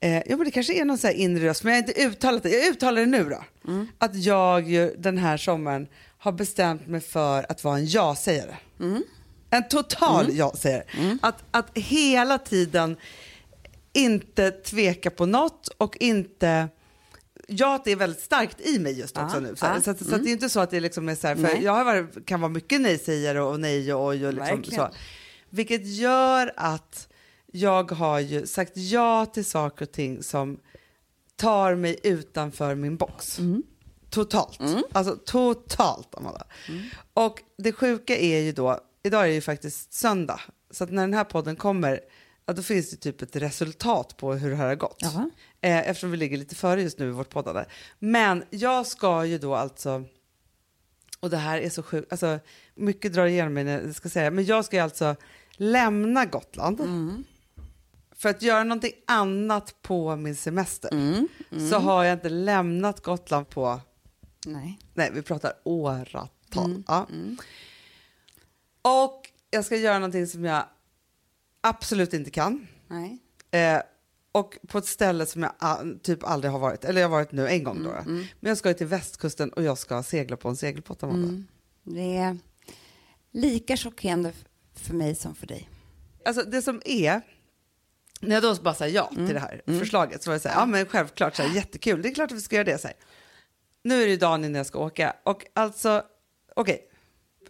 [0.00, 2.02] eh, ja men det kanske är någon så här inre röst, men jag har inte
[2.02, 2.50] uttalat det.
[2.50, 3.44] Jag uttalar det nu då.
[3.98, 8.56] Att jag ju den här sommaren har bestämt mig för att vara en ja-sägare.
[9.50, 10.84] En total ja-sägare.
[11.22, 12.96] Att, att hela tiden
[13.92, 16.68] inte tveka på något och inte
[17.50, 19.56] ja, det är väldigt starkt i mig just också Ja, nu.
[19.56, 21.26] Så, ja, så, att- så att det är inte så att det liksom är så
[21.26, 21.62] här, för Nej.
[21.64, 24.90] jag har varit, kan vara mycket nej-sägare och nej och oj och liksom Verkligen.
[24.92, 24.96] så.
[25.50, 27.08] Vilket gör att
[27.52, 30.60] jag har ju sagt ja till saker och ting som
[31.36, 33.40] tar mig utanför min box.
[34.10, 34.58] Totalt.
[34.92, 36.46] Alltså totalt, Amanda.
[37.14, 41.02] Och det sjuka är ju då, idag är det ju faktiskt söndag, så att när
[41.02, 42.00] den här podden kommer,
[42.46, 44.98] ja, då finns det typ ett resultat på hur det här har gått.
[44.98, 45.30] Jaha.
[45.60, 47.64] Eh, eftersom vi ligger lite före just nu i vårt poddande.
[47.98, 50.04] Men jag ska ju då alltså,
[51.20, 52.38] och det här är så sjukt, alltså
[52.74, 55.16] mycket drar igenom mig när jag ska säga, men jag ska ju alltså
[55.52, 56.80] lämna Gotland
[58.16, 60.90] för att göra någonting annat på min semester.
[61.70, 63.80] Så har jag inte lämnat Gotland på,
[64.46, 64.78] Nej.
[64.94, 66.82] nej vi pratar åratal.
[66.86, 67.06] Ja.
[68.82, 70.64] Och jag ska göra någonting som jag
[71.60, 72.66] absolut inte kan.
[72.86, 73.18] Nej.
[73.50, 73.80] Eh,
[74.32, 75.52] och på ett ställe som jag
[76.02, 77.90] typ aldrig har varit, eller jag har varit nu en gång då.
[78.06, 81.02] Men jag ska ju till västkusten och jag ska segla på en segelbåt.
[81.02, 81.44] Amanda.
[81.82, 82.38] Det är
[83.30, 84.32] lika chockerande
[84.74, 85.68] för mig som för dig.
[86.24, 87.20] Alltså det som är,
[88.20, 90.60] när jag då bara säger ja till det här förslaget så var jag så här,
[90.60, 92.78] ja men självklart, så här, jättekul, det är klart att vi ska göra det.
[92.78, 92.96] Så här.
[93.82, 96.02] Nu är det ju dagen innan jag ska åka och alltså,
[96.56, 96.90] okej.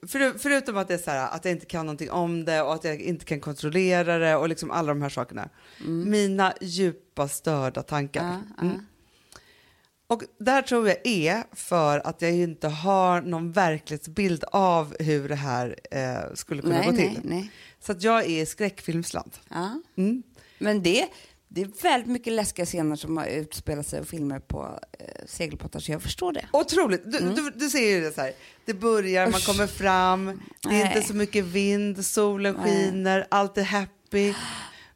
[0.06, 2.74] För, förutom att det är så här, att jag inte kan någonting om det och
[2.74, 5.48] att jag inte kan kontrollera det och liksom alla de här sakerna.
[5.86, 8.40] Mina djupa störda tankar.
[8.56, 8.62] Ja.
[8.62, 8.86] Mm.
[10.06, 15.34] Och där tror jag är för att jag inte har någon verklighetsbild av hur det
[15.34, 17.20] här eh, skulle kunna Nej, gå nej, till.
[17.24, 17.52] nej.
[17.80, 19.32] Så att jag är i skräckfilmsland.
[19.48, 19.80] Ja.
[19.96, 20.22] Mm.
[20.58, 21.08] Men det,
[21.48, 25.80] det är väldigt mycket läskiga scener som har utspelat sig och filmer på eh, segelbåtar,
[25.80, 26.48] så jag förstår det.
[26.52, 27.12] Otroligt.
[27.12, 28.32] Du, du, du ser ju det så här.
[28.64, 30.26] Det börjar, man kommer fram,
[30.62, 30.92] det är Nej.
[30.96, 32.64] inte så mycket vind, solen Nej.
[32.64, 34.34] skiner, allt är happy.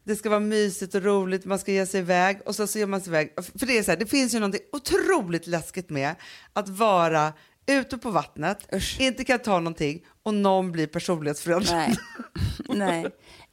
[0.03, 2.85] Det ska vara mysigt och roligt, man ska ge sig iväg och så, så ger
[2.85, 3.33] man sig iväg.
[3.59, 6.15] För det är så här, det finns ju något otroligt läskigt med
[6.53, 7.33] att vara
[7.65, 8.99] ute på vattnet, Usch.
[8.99, 11.75] inte kan ta någonting och någon blir personlighetsförändrad.
[11.75, 11.95] Nej.
[12.69, 13.05] nej.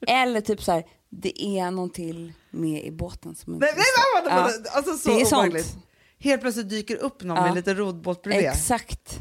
[0.06, 3.85] Eller typ så här, det är någon till med i båten som inte Nej, nej,
[4.25, 5.33] nej, nej, nej, alltså så det är sånt.
[5.33, 5.77] obehagligt.
[6.18, 7.42] Helt plötsligt dyker upp någon Ja.
[7.42, 8.49] med en liten rodbåt bredvid.
[8.49, 9.18] Exakt.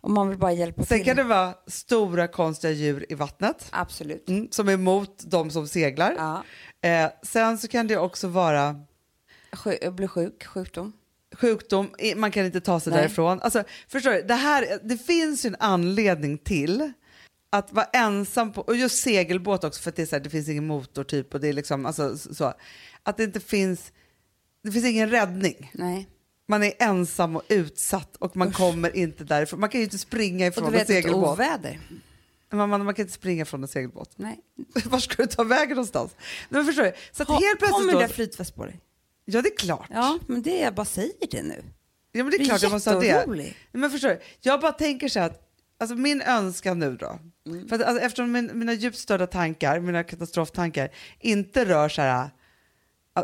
[0.00, 1.06] Och man vill bara hjälpa Sen till.
[1.06, 3.66] kan det vara stora konstiga djur i vattnet.
[3.70, 4.28] Absolut.
[4.28, 6.14] Mm, som är emot de som seglar.
[6.18, 6.42] Ja.
[6.88, 8.76] Eh, sen så kan det också vara
[9.52, 10.92] Sju, bli sjuk, sjukdom.
[11.36, 13.02] sjukdom, man kan inte ta sig Nej.
[13.02, 13.40] därifrån.
[13.40, 16.92] Alltså, förstår du, det, här, det finns ju en anledning till
[17.52, 20.30] att vara ensam på, och just segelbåt också för att det, är så här, det
[20.30, 22.54] finns ingen motor typ och det är liksom, alltså, så,
[23.02, 23.92] att det inte finns,
[24.62, 25.70] det finns ingen räddning.
[25.74, 26.08] Nej.
[26.48, 29.60] Man är ensam och utsatt och man kommer inte därifrån.
[29.60, 31.32] Man kan ju inte springa Och ifrån du en vet ett segelbåt.
[31.38, 31.80] oväder.
[32.52, 34.12] Man, man, man kan inte springa från en segelbåt.
[34.16, 34.40] Nej.
[34.84, 36.16] Var ska du ta vägen någonstans?
[36.48, 36.92] Men förstår du?
[37.12, 38.80] Så att Ha, helt plötsligt kommer då, det flytväst på dig?
[39.24, 39.86] Ja, det är klart.
[39.90, 41.64] Ja, men det jag bara säger det nu.
[42.12, 43.54] Ja, men det är Blir klart jag måste ha det.
[43.72, 44.20] Men förstår du?
[44.40, 45.51] Jag bara tänker så här att
[45.82, 47.68] alltså min önskan nu då, Mm.
[47.68, 50.90] för att, alltså, eftersom min, mina djupt störda tankar, mina katastroftankar,
[51.20, 52.30] inte rör så här,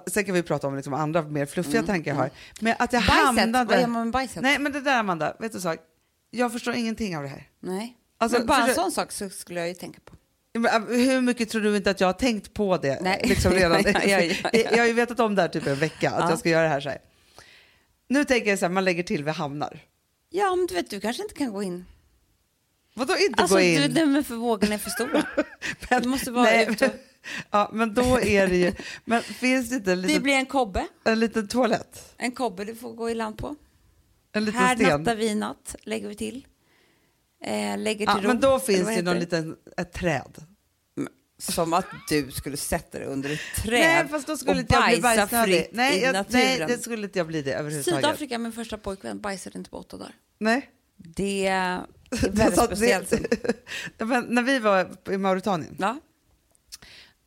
[0.06, 3.02] sen kan vi prata om liksom andra mer fluffiga tankar jag har, men att jag
[3.02, 3.64] Mm, Bajset, hamnade...
[3.74, 4.42] vad gör man med bajset?
[4.42, 5.76] Nej, men det där Amanda, vet du så?
[6.30, 7.48] Jag förstår ingenting av det här.
[7.60, 7.96] Nej.
[8.18, 10.14] Alltså, men bara en sån sak så skulle jag ju tänka på.
[10.68, 12.98] Äh, Hur mycket tror du inte att jag har tänkt på det?
[13.02, 13.22] Nej.
[13.24, 13.82] Liksom redan?
[13.84, 14.60] Ja, ja, ja, ja.
[14.70, 16.30] Jag har ju vetat om det här typ en vecka, att Ja.
[16.30, 16.98] jag ska göra det här så här.
[18.08, 19.80] Nu tänker jag så här, man lägger till vid hamnar.
[20.30, 21.84] Ja, men du vet, du kanske inte kan gå in.
[22.98, 23.80] Vadå inte Alltså, gå in?
[23.82, 25.26] du, nej, men för vågorna är för stora.
[25.90, 26.92] Men- du måste vara nej, ute och-
[27.50, 28.72] Ja, men då är det ju...
[29.04, 30.86] Men finns det inte en Det liten, blir en kobbe.
[31.04, 32.14] en liten toalett?
[32.16, 33.56] En kobbe du får gå i land på.
[34.32, 35.00] En liten Här sten?
[35.00, 36.46] nattar vi natt, lägger vi till.
[37.44, 38.28] Eh, lägger Ja, till ro.
[38.28, 40.44] men då finns det någon liten, ett träd.
[41.40, 44.74] Som att du skulle sätta dig under ett träd Nej, fast då skulle och inte
[44.74, 45.54] jag bli bajsa bajsnödig.
[45.60, 46.68] fritt Nej, i jag, nej, naturen.
[46.68, 48.04] det skulle inte jag bli det överhuvudtaget.
[48.04, 50.14] Sydafrika, min första pojkvän, bajsade inte på åtta dagar.
[50.38, 50.70] Nej.
[50.96, 51.46] Det
[52.16, 53.10] är Det väldigt sa- speciellt.
[53.98, 56.00] det- men när vi var i Mauritanien, Ja,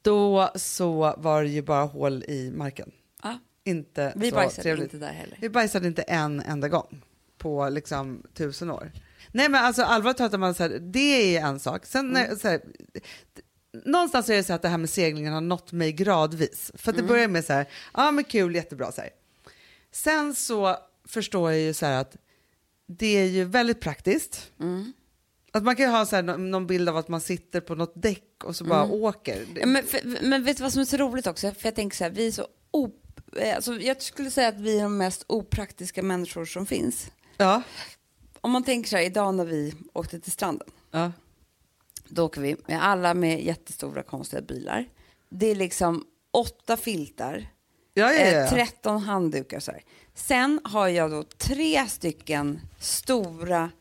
[0.01, 2.91] då så var det ju bara hål i marken.
[3.23, 3.39] ja.
[3.63, 4.93] Inte Vi så bajsade trevligt.
[4.93, 5.37] inte där heller.
[5.41, 7.01] Vi bajsade inte en enda gång
[7.37, 8.91] på liksom tusen år.
[9.31, 11.85] Nej men alltså allvarligt talat, man så här, det är en sak.
[11.85, 12.37] Sen Mm.
[12.39, 12.61] så här,
[13.85, 16.71] någonstans är det så att det här med seglingen har nått mig gradvis.
[16.75, 17.07] För att Mm.
[17.07, 19.09] det börjar med så här, ja men kul, jättebra så här.
[19.91, 22.15] Sen så förstår jag ju så här att
[22.97, 24.51] det är ju väldigt praktiskt.
[24.59, 24.93] Mm.
[25.51, 27.75] Att man kan ju ha så här, nå- någon bild av att man sitter på
[27.75, 29.35] något däck och så bara åker.
[29.43, 29.57] Mm.
[29.59, 31.51] Ja, Men, för, men vet du vad som är så roligt också?
[31.51, 33.21] För jag tänker så här, vi är så op...
[33.35, 37.11] eh, Alltså, jag skulle säga att vi är de mest opraktiska människor som finns.
[37.37, 37.61] Ja.
[38.41, 41.11] Om man tänker så här, idag när vi åkte till stranden, ja.
[42.07, 44.85] då åker vi med alla med jättestora konstiga bilar.
[45.29, 47.47] Det är liksom åtta filtar,
[47.93, 48.49] Ja, ja, ja, eh, ja.
[48.49, 49.81] 13 handdukar så här.
[50.15, 53.71] Sen har jag då tre stycken stora,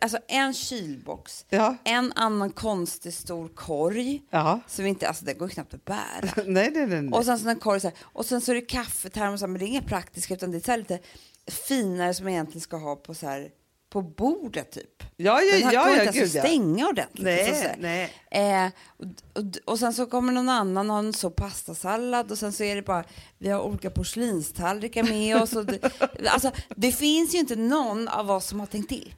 [0.00, 1.76] alltså en kylbox, Ja.
[1.84, 4.60] en annan konstig stor korg, ja.
[4.66, 6.32] som inte, alltså det går knappt att bära.
[6.46, 7.12] nej, nej, nej.
[7.12, 7.96] Och sen sån här korg så här.
[8.02, 10.76] Och sen så är det kaffetermosar, men det är inget praktiskt utan det är så
[10.76, 10.98] lite
[11.46, 13.50] finare som man egentligen ska ha på så här
[13.90, 15.02] på bordet typ.
[15.16, 16.42] ja, ja, Den här ja, ja, inte gud att ja.
[16.42, 17.24] stänga ordentligt.
[17.24, 17.76] Nej, här.
[17.78, 18.12] nej.
[18.30, 19.06] Eh, och,
[19.42, 22.76] och, och sen så kommer någon annan ha en så pastasallad och sen så är
[22.76, 23.04] det bara,
[23.38, 25.52] vi har olika porslinstallrikar med oss.
[25.52, 25.92] Och det,
[26.26, 29.14] alltså, det finns ju inte någon av oss som har tänkt till.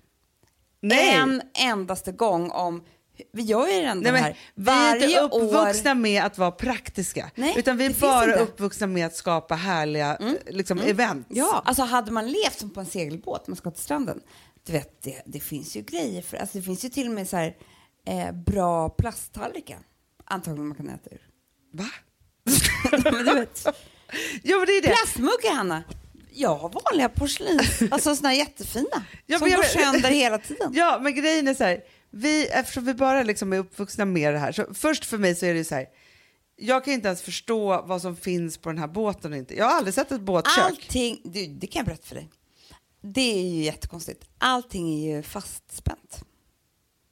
[0.83, 1.14] Nej.
[1.14, 2.85] En endaste gång om,
[3.33, 5.94] vi gör ju ändå Nej, men här vi är inte varje uppvuxna år.
[5.94, 8.37] med att vara praktiska, Nej, utan vi är bara inte.
[8.37, 8.48] Mm.
[8.48, 11.28] uppvuxna med att skapa härliga liksom, events.
[11.30, 14.20] Ja, alltså hade man levt som på en segelbåt, man ska till stranden,
[14.66, 17.28] du vet, det, det finns ju grejer för, alltså det finns ju till och med
[17.28, 17.56] så här
[18.06, 19.78] eh, bra plasttallrikar,
[20.24, 21.20] antagligen man kan äta ur.
[21.72, 21.86] Va?
[23.04, 23.66] Men du vet,
[24.42, 24.88] Ja, men det är det.
[24.88, 25.82] plastmuggar Hanna,
[26.32, 30.72] jag har vanliga porslins, alltså såna här jättefina, Ja, som jag går sönder hela tiden.
[30.74, 34.38] Ja, men grejen är så här, vi, eftersom vi bara liksom är uppvuxna med det
[34.38, 35.86] här, så först för mig så är det så här,
[36.56, 39.56] jag kan inte ens förstå vad som finns på den här båten och inte.
[39.56, 40.64] Jag har aldrig sett ett båtkök.
[40.64, 42.28] Allting, du, det kan jag berätta för dig,
[43.00, 46.24] det är ju jättekonstigt, allting är ju fastspänt.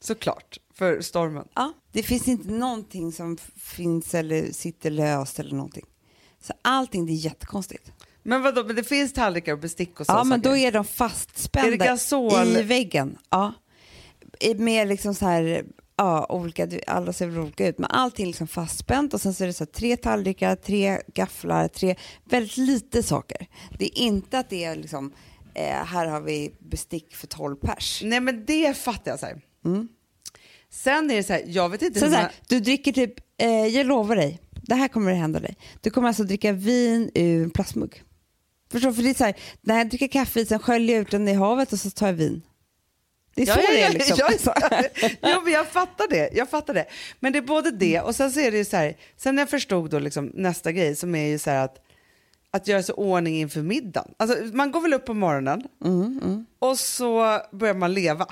[0.01, 1.48] Såklart, för stormen.
[1.55, 5.87] Ja, det finns inte någonting som finns eller sitter löst eller någonting.
[6.40, 7.92] Så allting, det är jättekonstigt.
[8.22, 10.51] Men vadå, men det finns tallrikar och bestick och så Ja, men saker.
[10.51, 12.46] då är de Är det fastspända gasol?
[12.57, 13.18] i väggen.
[13.31, 13.53] Ja.
[14.57, 15.64] Med liksom så här,
[15.96, 19.44] ja, olika, alla ser väl olika ut, men allting är liksom fastspänt och sen så
[19.44, 23.46] är det så här, tre tallrikar, tre gafflar, tre, väldigt lite saker.
[23.79, 25.12] Det är inte att det är liksom,
[25.59, 28.03] eh, här har vi bestick för 12 pers.
[28.05, 29.40] Nej men det fattar jag så här.
[30.71, 32.25] Sen är det så här, jag vet inte Så hur så man...
[32.25, 35.57] här, du dricker typ, eh, jag lovar dig, det här kommer att hända dig.
[35.81, 38.03] Du kommer alltså dricka vin ur en plastmugg.
[38.73, 38.92] Förstår?
[38.92, 41.33] För det är så här, när jag dricker kaffe, sen sköljer jag ut den i
[41.33, 42.42] havet och så tar jag vin.
[43.35, 44.16] Det är så det är liksom.
[44.18, 44.33] Ja,
[44.71, 44.83] ja,
[45.21, 46.31] ja, men jag fattar det.
[46.33, 46.87] Jag fattar det.
[47.21, 49.42] Men det är både det och sen så är det ju så här, sen när
[49.42, 51.88] jag förstod då liksom nästa grej som är ju så här att,
[52.50, 54.08] att göra sig ordning inför middagen.
[54.16, 58.26] Alltså man går väl upp på morgonen Mm, och så börjar man leva.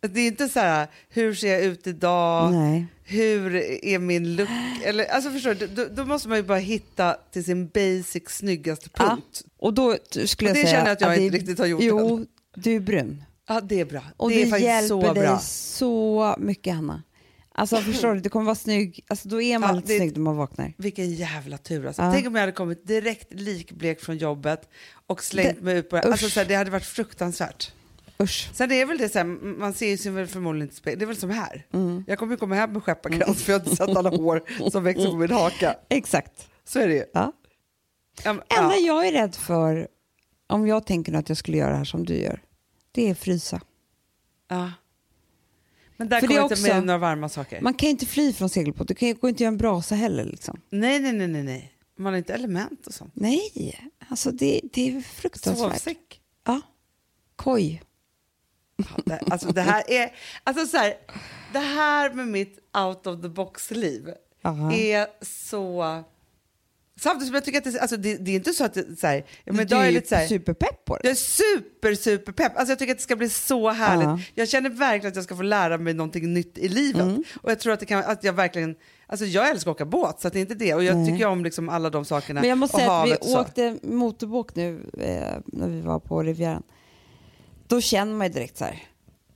[0.00, 2.52] Det är inte så här, hur ser jag ut idag?
[2.52, 2.86] Nej.
[3.04, 4.48] Hur är min look?
[4.84, 8.90] Eller, alltså förstår du, då, då måste man ju bara hitta till sin basic snyggaste
[8.98, 9.42] Ja, punkt.
[9.58, 11.66] och då skulle Och jag det säga känner jag att jag det- inte riktigt har
[11.66, 12.26] gjort Jo, än.
[12.56, 13.24] du är brun.
[13.48, 14.00] Ja, det är bra.
[14.16, 15.38] Och det det, hjälper så dig bra.
[15.38, 17.02] så mycket, Hanna.
[17.58, 19.04] Alltså förstår du, du kommer vara snygg.
[19.08, 20.74] Alltså då är man det- snygg när man vaknar.
[20.76, 22.02] Vilken jävla tur alltså.
[22.02, 22.12] Ja.
[22.12, 24.68] Tänk om jag hade kommit direkt likblek från jobbet
[25.06, 26.02] och slängt Det- mig ut på det.
[26.02, 27.72] Alltså, så här, det hade varit fruktansvärt.
[28.22, 28.50] Usch.
[28.54, 29.24] Sen är det väl det så här,
[29.58, 30.98] man ser ju sig väl förmodligen inte i spegeln.
[30.98, 31.66] Det är väl som här.
[31.72, 32.04] Mm.
[32.06, 34.84] Jag kommer ju komma hem med skepparkrans för jag har inte sett alla hår som
[34.84, 35.74] växer på min haka.
[35.88, 36.48] Exakt.
[36.64, 37.04] Så är det ju.
[37.14, 37.32] Ja.
[38.24, 38.86] Men- enda ja.
[38.86, 39.88] jag är rädd för,
[40.46, 42.42] om jag tänker att jag skulle göra det här som du gör,
[42.92, 43.60] det är frysa.
[44.48, 44.72] Ja.
[45.98, 47.60] Men där För det kommer jag inte med några varma saker.
[47.60, 50.24] Man kan inte fly från segelbåt, du kan ju gå inte göra en brasa heller.
[50.24, 50.60] Liksom.
[50.70, 51.72] Nej, nej, nej, nej, nej.
[51.96, 53.12] Man har inte element och sånt.
[53.14, 55.72] Nej, alltså det, det är fruktansvärt.
[55.72, 56.20] Sovsäck.
[56.44, 56.60] Ja.
[57.36, 57.82] Koj.
[58.76, 60.12] Ja, det, alltså det här är,
[60.44, 60.94] alltså så här,
[61.52, 64.14] det här med mitt out of the box-liv
[64.72, 65.84] är så...
[67.00, 69.06] Samtidigt som jag tycker att det, alltså det, det är inte så att det, så
[69.06, 71.10] här, men du idag är är lite så här, superpepp på jag det.
[71.10, 72.56] är super, super pepp.
[72.56, 74.04] Alltså jag tycker att det ska bli så härligt.
[74.04, 74.18] Ja.
[74.34, 77.02] Jag känner verkligen att jag ska få lära mig någonting nytt i livet.
[77.02, 77.24] Mm.
[77.42, 80.20] Och jag tror att, det kan, att jag verkligen, alltså jag älskar att åka båt
[80.20, 80.74] så att det är inte det.
[80.74, 81.12] Och jag Nej.
[81.12, 82.40] tycker om liksom alla de sakerna.
[82.40, 86.62] Men jag måste säga att vi åkte motorbåt nu eh, när vi var på Rivieran.
[87.66, 88.82] Då känner man ju direkt så här,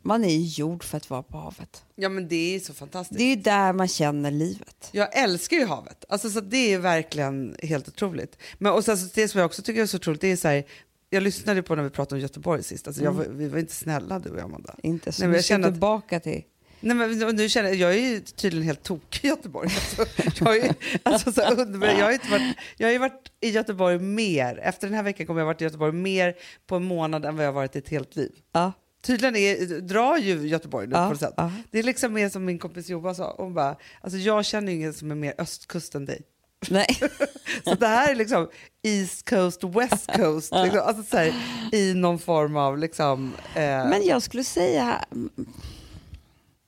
[0.02, 1.84] man är ju gjord för att vara på havet.
[1.94, 3.18] Ja men det är så fantastiskt.
[3.18, 4.88] Det är ju där man känner livet.
[4.92, 6.04] Jag älskar ju havet.
[6.08, 8.38] Alltså, så det är verkligen helt otroligt.
[8.58, 10.48] Men, och sen, så det som jag också tycker är så otroligt, det är så
[10.48, 10.64] här,
[11.10, 12.86] jag lyssnade på när vi pratade om Göteborg sist.
[12.86, 14.76] Alltså, jag, var- vi var inte snälla du och jag, Amanda.
[14.82, 16.42] Inte så Nej, men vi jag ska känner tillbaka till
[16.84, 19.68] Nej, men nu känner jag, jag är ju tydligen helt tokig i Göteborg.
[19.68, 20.06] Alltså,
[20.44, 23.98] jag, är, alltså, så under, jag, har inte varit, jag har ju varit i Göteborg
[23.98, 26.34] mer, efter den här veckan kommer jag ha varit i Göteborg mer
[26.66, 28.32] på en månad än vad jag har varit i ett helt liv.
[28.52, 28.72] Ja.
[29.02, 31.34] Tydligen är, drar ju Göteborg nu Ja, på något sätt.
[31.36, 31.52] ja.
[31.70, 34.94] Det är liksom mer som min kompis Johan sa, hon bara, alltså jag känner ingen
[34.94, 36.22] som är mer östkust än dig.
[36.70, 36.86] Nej.
[37.64, 38.48] Så det här är liksom
[38.82, 41.34] East Coast, West Coast, liksom, alltså så här,
[41.72, 43.32] i någon form av liksom...
[43.54, 45.04] Eh, Men jag skulle säga,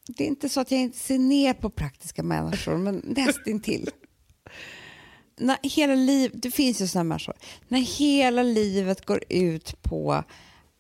[0.07, 3.91] det är inte så att jag inte ser ner på praktiska människor, men nästintill.
[5.37, 7.35] När hela liv, det finns ju sådana människor,
[7.69, 10.25] när hela livet går ut på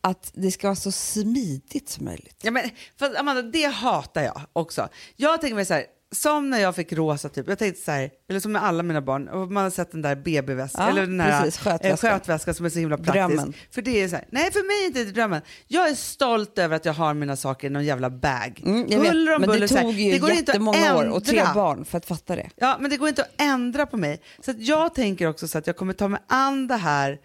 [0.04, 2.40] att det ska vara så smidigt som möjligt.
[2.42, 4.88] Ja, men, för Amanda, det hatar jag också.
[5.16, 8.10] Jag tänker mig så här, som när jag fick rosa typ, jag tänkte så här,
[8.28, 11.20] eller som med alla mina barn, man har sett den där BB-väskan, Ja, eller den
[11.20, 12.54] här precis, eh, skötväskan.
[12.54, 13.14] som är så himla praktisk.
[13.14, 13.54] Drömmen.
[13.70, 15.42] För det är så här, nej för mig är inte det drömmen.
[15.66, 18.62] Jag är stolt över att jag har mina saker i någon jävla bag.
[18.64, 21.08] Mm, jag vet, Huller om men det tog ju det går inte att jättemånga år
[21.08, 22.50] och tre barn för att fatta det.
[22.56, 24.20] Ja, men det går inte att ändra på mig.
[24.44, 27.18] Så jag tänker också så att jag kommer ta mig an det här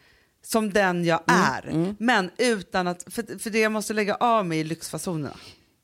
[0.44, 1.96] som den jag Mm, är.
[2.00, 5.36] Men utan att, för, för det jag måste lägga av mig i lyxfasonerna.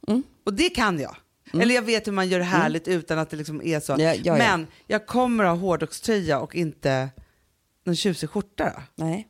[0.07, 0.23] Mm.
[0.45, 1.15] Och det kan jag.
[1.53, 3.91] Eller jag vet hur man gör det härligt utan att det liksom är så.
[3.91, 4.37] Ja, ja, ja.
[4.37, 7.09] Men jag kommer ha hårdrockströja och inte
[7.85, 8.63] någon tjusig skjorta.
[8.95, 9.03] Då.
[9.05, 9.27] Nej,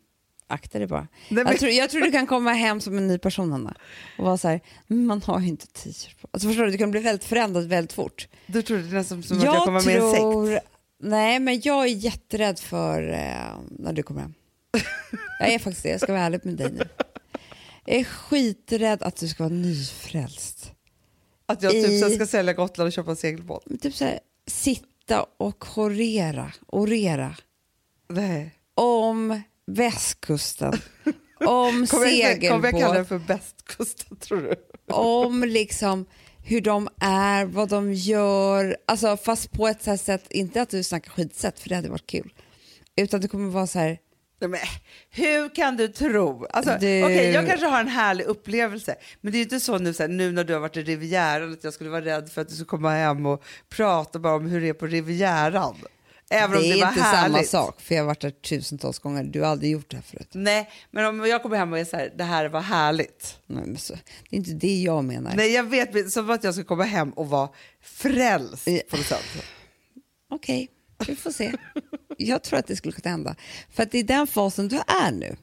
[0.47, 0.99] akta dig bara.
[1.29, 3.73] Nej, men- jag, tror, jag tror du kan komma hem som en ny person, Hanna.
[4.17, 6.27] Och vara så här, "Men man har ju inte t-shirt på.
[6.31, 8.27] Alltså förstår du, du kan bli väldigt förändrad väldigt fort.
[8.47, 10.65] Du tror det är nästan som att jag kommer vara med en sekt.
[10.99, 14.33] Nej, men jag är jätterädd för eh, när du kommer hem.
[15.39, 16.89] Jag är faktiskt det, jag ska vara ärlig med dig nu.
[17.85, 20.71] Jag är skiträdd att du ska vara nyfrälst.
[21.45, 23.65] Att jag typ I- så ska sälja Gotland och köpa en segelbåt.
[23.81, 27.35] Typ så här, sitta och chorera, orera
[28.09, 28.55] Nej.
[28.75, 30.73] om västkusten,
[31.45, 34.55] om Kommer jag, kommer jag kalla den segelbåt, för bästkusten tror du?
[34.93, 36.05] om liksom
[36.47, 38.77] hur de är, vad de gör.
[38.87, 42.33] Alltså fast på ett sätt, inte att du snackar skitsätt för det hade varit kul.
[42.95, 43.97] Utan det kommer vara så här,
[44.47, 44.59] men,
[45.09, 46.45] hur kan du tro?
[46.49, 49.77] Alltså, Du- okej, jag kanske har en härlig upplevelse, men det är ju inte så
[49.77, 52.29] nu, så här, nu när du har varit i Rivieran att jag skulle vara rädd
[52.29, 55.75] för att du skulle komma hem och prata bara om hur det är på Rivieran.
[56.29, 57.49] Även det om det är inte härligt.
[57.49, 59.23] samma sak för jag har varit där tusentals gånger.
[59.23, 60.29] Du har aldrig gjort det här förut.
[60.31, 63.39] Nej, men om jag kommer hem och är så här, det här var härligt.
[63.45, 63.93] Nej, så,
[64.29, 65.33] det är inte det jag menar.
[65.35, 67.49] Nej, jag vet, som att jag ska komma hem och vara
[67.83, 69.45] frälst på något sätt.
[70.29, 70.69] Okej,
[71.07, 71.51] vi får se.
[72.17, 73.35] Jag tror att det skulle kunna hända.
[73.69, 75.35] För att det är den fasen du är nu.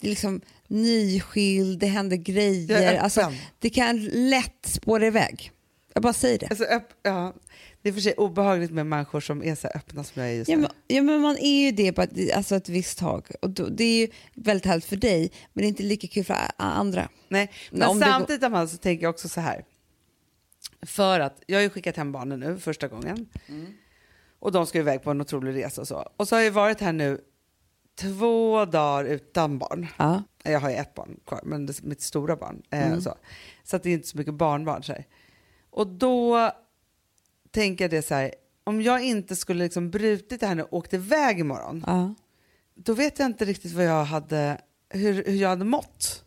[0.00, 2.98] Det är liksom nyskild, det händer grejer.
[2.98, 5.50] Alltså, det kan lätt spåra iväg.
[5.94, 6.46] Jag bara säger det.
[6.46, 6.64] Alltså,
[7.02, 7.34] ja,
[7.82, 10.48] det är för sig obehagligt med människor som är så öppna som jag är just
[10.50, 13.26] Ja men, ja, men man är ju det på ett, alltså ett visst tag.
[13.42, 16.24] Och då, det är ju väldigt härligt för dig, men det är inte lika kul
[16.24, 17.08] för andra.
[17.28, 19.64] Nej, Men om går- samtidigt Amanda, så tänker jag också så här.
[20.82, 23.28] För att jag har ju skickat hem barnen nu första gången.
[24.46, 26.08] Och de ska iväg på en otrolig resa och så.
[26.16, 27.20] Och så har jag varit här nu
[27.98, 29.86] två dagar utan barn.
[29.96, 30.22] Ja.
[30.42, 32.62] Jag har ju ett barn kvar, men det är mitt stora barn.
[32.70, 33.00] Eh, Mm.
[33.00, 33.14] så.
[33.64, 34.82] så att det är inte så mycket barnbarn.
[34.82, 35.04] Så här.
[35.70, 36.50] Och då
[37.50, 38.34] tänker jag det så här.
[38.64, 41.84] Om jag inte skulle liksom brutit det här nu och åkt iväg imorgon.
[41.86, 42.14] Ja.
[42.74, 46.24] Då vet jag inte riktigt vad jag hade, hur, hur jag hade mått.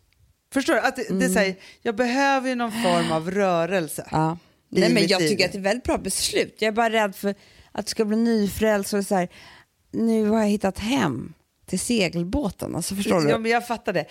[0.52, 0.80] Förstår du?
[0.80, 4.08] Att det, det är så här, jag behöver ju någon form av rörelse.
[4.10, 4.38] Ja.
[4.68, 5.28] Nej, men jag liv.
[5.28, 6.54] tycker att det är väldigt bra beslut.
[6.58, 7.34] Jag är bara rädd för
[7.72, 9.28] att du ska bli nyfrälst och så här,
[9.90, 11.32] nu har jag hittat hem
[11.66, 12.76] till segelbåten.
[12.76, 13.38] Alltså, förstår Ja, du?
[13.42, 14.04] men jag fattar det.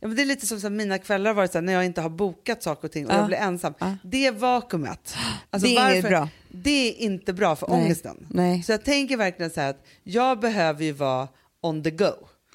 [0.00, 1.72] Ja, men det är lite som så här, mina kvällar har varit så här, när
[1.72, 3.16] jag inte har bokat saker och ting och Ja.
[3.16, 3.74] jag blir ensam.
[3.78, 3.96] Ja.
[4.02, 5.16] Det vakuumet,
[5.50, 6.28] alltså Det är inget bra.
[6.48, 7.82] det är inte bra för Nej.
[7.84, 8.26] ångesten.
[8.30, 8.62] Nej.
[8.62, 11.28] Så jag tänker verkligen så här att jag behöver ju vara
[11.60, 12.10] on the go.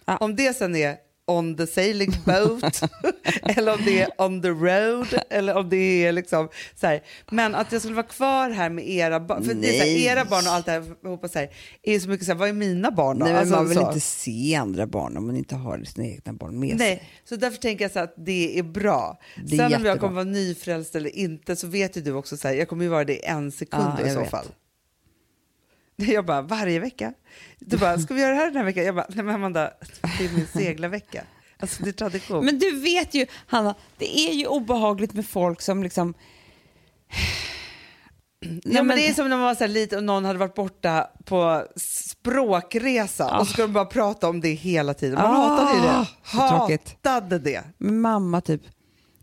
[0.05, 0.17] Ja.
[0.17, 0.97] Om det sen är
[1.29, 2.81] on the sailing boat
[3.43, 7.03] eller om det är on the road eller om det är liksom så här.
[7.31, 9.97] Men att jag skulle vara kvar här med era barn, för det är så här,
[9.97, 11.49] era barn och allt det här, hoppas så här,
[11.83, 13.25] är så mycket så här, vad är mina barn då?
[13.25, 13.87] Nej, Alltså, man vill så.
[13.87, 16.77] inte se andra barn om man inte har sina egna barn med sig.
[16.77, 19.19] Nej, så därför tänker jag så att det är bra.
[19.35, 19.89] Det är Sen om jättebra.
[19.91, 22.83] jag kommer vara nyfrälst eller inte så vet ju du också så här, jag kommer
[22.83, 24.29] ju vara det en sekund Ja, i så vet.
[24.29, 24.45] fall.
[26.13, 27.13] Jag bara, varje vecka?
[27.59, 28.83] Du bara, ska vi göra det här den här veckan?
[28.85, 29.71] Jag bara, nej men Amanda,
[30.19, 31.23] det är min seglarvecka.
[31.59, 32.45] Alltså det är tradition.
[32.45, 36.13] Men du vet ju, Hanna, det är ju obehagligt med folk som liksom...
[38.63, 40.55] ja, men det är som när man var så här lite och någon hade varit
[40.55, 45.15] borta på språkresa och så ska de bara prata om det hela tiden.
[45.15, 46.07] Man Ah, hatade ju det.
[46.23, 47.63] Hatade det.
[47.77, 48.61] Mamma typ,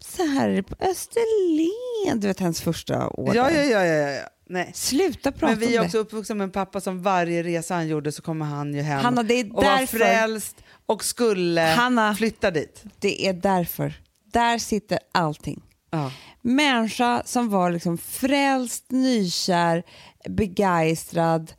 [0.00, 4.10] så här är det på Österlen, du vet hennes första år Ja, ja, ja, ja,
[4.10, 4.20] ja.
[4.48, 4.70] Nej.
[4.74, 8.12] Sluta prata Men vi är också uppvuxna med en pappa som varje resa han gjorde
[8.12, 12.14] så kommer han ju hem Hanna, det är och var därför- frälst och skulle Hanna.
[12.14, 12.80] flytta dit.
[12.82, 12.90] det.
[12.98, 13.94] Det är därför.
[14.32, 15.62] Där sitter allting.
[15.90, 16.12] Ja.
[16.42, 19.82] Människa som var liksom frälst, nykär,
[20.28, 21.52] begeistrad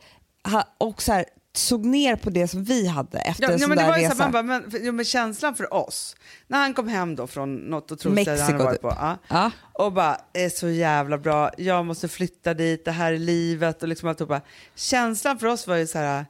[0.51, 1.25] ha- och så här,
[1.57, 3.97] såg ner på det som vi hade efter Ja, en ja, sån men det där
[3.97, 4.23] ju så resa.
[4.23, 6.15] här, bara, men, för, jo, men känslan för oss,
[6.47, 8.81] när han kom hem då från något otroligt ställe han varit typ.
[8.81, 9.51] på, ja, Ja.
[9.73, 13.87] och bara, är så jävla bra, jag måste flytta dit, det här är livet och
[13.89, 14.41] liksom alltihopa.
[14.75, 16.25] Känslan för oss var ju så här,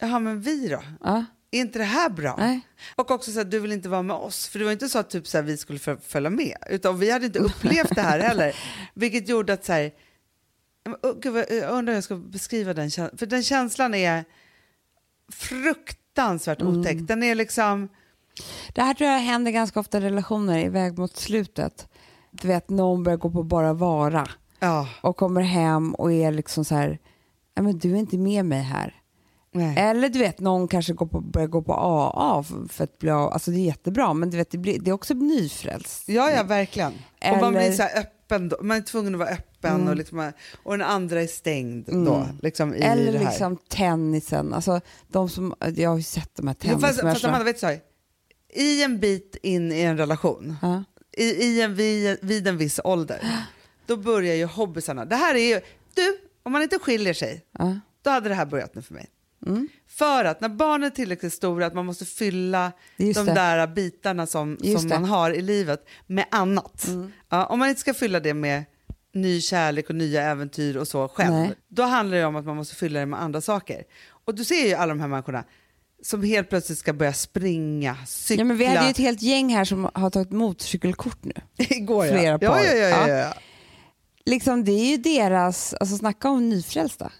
[0.00, 0.82] jaha men vi då?
[1.02, 1.24] Ja.
[1.54, 2.34] Är inte det här bra?
[2.38, 2.60] Nej.
[2.96, 4.98] Och också så att du vill inte vara med oss, för det var inte så
[4.98, 8.02] att typ så här, vi skulle föl- följa med, utan vi hade inte upplevt det
[8.02, 8.56] här heller.
[8.94, 9.90] Vilket gjorde att så här,
[11.20, 14.24] gud, jag undrar hur jag ska beskriva den känslan, för den känslan är
[15.32, 17.06] fruktansvärt Mm.
[17.06, 17.88] Den är liksom,
[18.74, 21.88] Det här tror jag händer ganska ofta i relationer i väg mot slutet.
[22.30, 24.26] Du vet, någon börjar gå på bara vara
[24.60, 26.98] ja, och kommer hem och är liksom så här,
[27.54, 28.94] "Ja, men du är inte med mig här.
[29.54, 29.78] nej.
[29.78, 33.32] Eller du vet, någon kanske går på, börjar gå på AA för, att bli av.
[33.32, 36.08] Alltså det är jättebra, men du vet, det, blir, det är också nyfrälst.
[36.08, 36.92] Ja, ja, verkligen.
[36.92, 38.56] Och man Eller- blir så här öppen, då.
[38.62, 42.28] man är tvungen att vara öppen och, liksom, och den andra är stängd då.
[42.42, 44.54] Liksom, Eller liksom tennisen.
[44.54, 47.28] Alltså, de som, jag har ju sett de här Jo, fast, fast tennismatcherna.
[47.28, 47.80] Amanda, vet du så här,
[48.54, 50.84] i en bit in i en relation, Ja.
[51.16, 53.28] i, i en, vid, vid en viss ålder,
[53.86, 55.04] då börjar ju hobbysarna.
[55.04, 55.60] Det här är ju,
[55.94, 57.80] du, om man inte skiljer sig, Ja.
[58.02, 59.06] då hade det här börjat nu för mig.
[59.46, 59.68] Mm.
[59.88, 63.34] För att när barnen är tillräckligt stora, att man måste fylla Just de det.
[63.34, 64.94] där bitarna som, Just som det.
[64.94, 65.08] Mm.
[65.08, 66.86] man har i livet med annat.
[67.28, 68.64] Ja, om man inte ska fylla det med
[69.14, 71.54] ny kärlek och nya äventyr och så själv, Nej.
[71.68, 73.82] då handlar det om att man måste fylla det med andra saker.
[74.24, 75.44] Och du ser ju alla de här människorna
[76.02, 78.40] som helt plötsligt ska börja springa, cykla.
[78.40, 81.32] Ja, men vi hade ju ett helt gäng här som har tagit motorcykelkort nu.
[81.58, 82.50] Igår flera ja.
[82.50, 82.58] par.
[82.58, 83.14] Ja, ja, ja, Ja.
[83.18, 83.34] ja.
[84.24, 87.12] Liksom, det är ju deras, alltså snacka om nyfrälsta.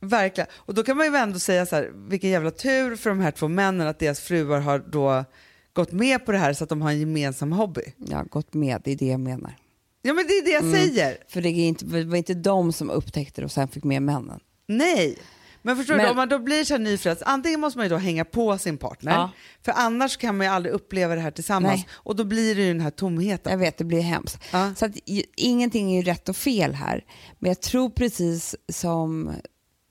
[0.00, 0.48] Verkligen.
[0.56, 3.30] Och då kan man ju ändå säga så här, vilken jävla tur för de här
[3.30, 5.24] två männen att deras fruar har då
[5.72, 7.82] gått med på det här så att de har en gemensam hobby.
[8.12, 9.56] Har gått med, det är det jag menar.
[10.02, 10.74] Ja men det är det jag Mm.
[10.74, 11.16] säger.
[11.28, 14.02] För det, är inte, det var inte de som upptäckte det och sen fick med
[14.02, 14.40] männen.
[14.68, 15.18] Nej.
[15.62, 17.90] Men förstår Men- du, om man då blir så här nyfrälst, antingen måste man ju
[17.90, 19.30] då hänga på sin partner, Ja.
[19.64, 21.74] för annars kan man ju aldrig uppleva det här tillsammans.
[21.74, 21.88] Nej.
[21.92, 23.52] Och då blir det ju den här tomheten.
[23.52, 24.38] Jag vet, det blir hemskt.
[24.52, 24.74] Ja.
[24.76, 24.92] Så att,
[25.36, 27.04] ingenting är ju rätt och fel här.
[27.38, 29.32] Men jag tror precis som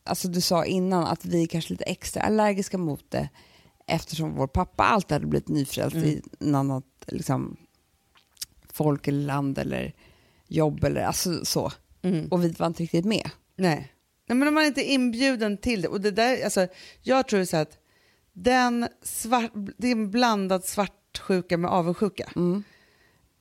[0.09, 3.29] alltså du sa innan att vi är kanske lite extra allergiska mot det
[3.87, 7.57] eftersom vår pappa alltid hade blivit nyfrälst i en annat liksom,
[8.73, 9.93] folk eller land eller
[10.47, 11.71] jobb eller alltså så.
[12.31, 13.29] Och vi var inte riktigt med.
[13.55, 13.93] Nej.
[14.27, 15.87] Nej, men om man inte är inbjuden till det.
[15.87, 16.67] Och det där, alltså,
[17.01, 17.77] jag tror så att
[18.33, 22.31] den svart, det är en blandad svartsjuka med avundsjuka.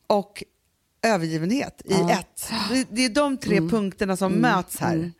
[0.06, 0.44] Och
[1.02, 2.10] övergivenhet i Ja.
[2.10, 2.50] ett.
[2.70, 5.12] Det, det är de tre punkterna som möts här.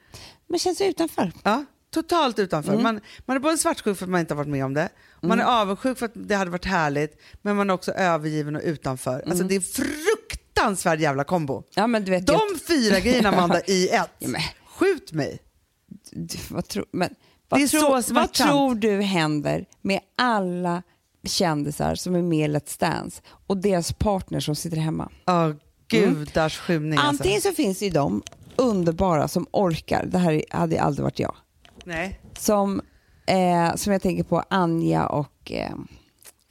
[0.49, 1.33] Men känns utanför.
[1.43, 2.73] Ja, totalt utanför.
[2.73, 2.83] Mm.
[2.83, 4.89] Man, man är både svartsjuk för att man inte har varit med om det,
[5.23, 8.63] man är avundsjuk för att det hade varit härligt, men man är också övergiven och
[8.65, 9.15] utanför.
[9.15, 9.49] Alltså Mm.
[9.49, 11.63] det är fruktansvärd jävla kombo.
[11.75, 14.11] Ja, men du vet, De jag, fyra grejerna Amanda i ett.
[14.19, 14.41] Ja, men-
[14.79, 15.39] Skjut mig.
[16.13, 17.15] du, vad, tror, men,
[17.49, 20.83] vad, tror, vad tror du händer med alla
[21.25, 25.11] kändisar som är med i Let's Dance och deras partners som sitter hemma?
[25.25, 25.53] Ja,
[25.89, 27.23] gudars skymning alltså.
[27.23, 28.23] Antingen så finns det ju de
[28.59, 31.35] underbara som orkar, det här hade aldrig varit jag,
[31.85, 32.81] Nej, som,
[33.27, 35.75] eh, som jag tänker på Anja och eh,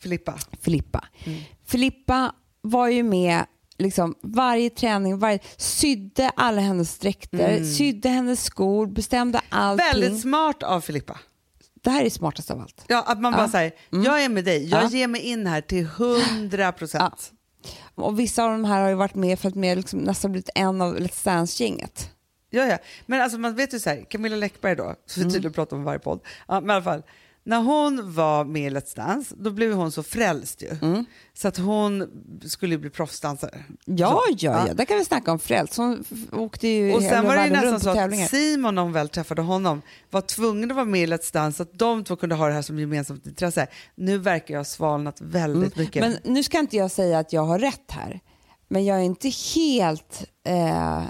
[0.01, 0.33] Filippa.
[0.61, 1.05] Filippa.
[1.23, 1.39] Mm.
[1.65, 2.31] Filippa
[2.61, 3.45] var ju med
[3.77, 9.85] liksom varje träning, varje, sydde alla hennes dräkter, sydde hennes skor, bestämde allting.
[9.87, 10.01] Mm.
[10.01, 11.19] Väldigt smart av Filippa.
[11.83, 12.85] Det här är smartast av allt.
[12.87, 13.49] Ja, att man bara Ja.
[13.49, 14.89] säger, jag är med dig, jag Ja.
[14.89, 17.31] ger mig in här till hundra procent.
[17.95, 20.49] Och vissa av de här har ju varit med för att med liksom nästan blivit
[20.55, 22.09] en av Let's Dance-gänget.
[22.49, 22.77] Ja, ja.
[23.05, 25.27] Men alltså man vet ju så här, Camilla Läckberg då, som Mm.
[25.27, 27.03] vi tydligen pratar om varje podd, ja, men i alla fall,
[27.47, 30.69] när hon var med i Let's Dance, då blev hon så frälst ju.
[30.81, 31.05] Mm.
[31.33, 32.09] Så att hon
[32.45, 33.63] skulle bli proffsdansare.
[33.85, 35.77] Ja, Så, ja, ja, där kan vi snacka om frälst.
[35.77, 38.29] Hon åkte ju Och sen var det nästan så att.
[38.29, 41.63] Simon, när hon väl träffade honom, var tvungen att vara med i Let's Dance så
[41.63, 43.67] att de två kunde ha det här som gemensamt intresse.
[43.95, 46.03] Nu verkar jag ha svalnat väldigt mycket.
[46.03, 46.17] Mm.
[46.23, 48.19] Men nu ska inte jag säga att jag har rätt här,
[48.67, 51.03] men jag är inte helt eh,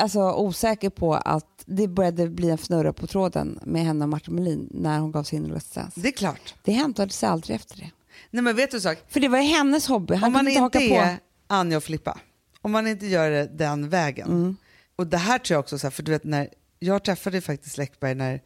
[0.00, 4.34] alltså, osäker på att det började bli en fnurra på tråden med henne och Martin
[4.34, 6.00] Melin när hon gav sig in i Let's Dance.
[6.00, 6.54] Det är klart.
[6.62, 7.90] Det hämtade sig aldrig efter det.
[8.30, 8.98] Nej men vet du sak?
[9.08, 10.14] För det var ju hennes hobby.
[10.14, 11.22] Han om man inte inte är på.
[11.46, 12.18] Anja och Filippa,
[12.60, 14.28] om man inte gör det den vägen.
[14.28, 14.56] Mm.
[14.96, 16.48] Och det här tror jag också, så här, för du vet när
[16.78, 18.40] jag träffade faktiskt Läckberg när,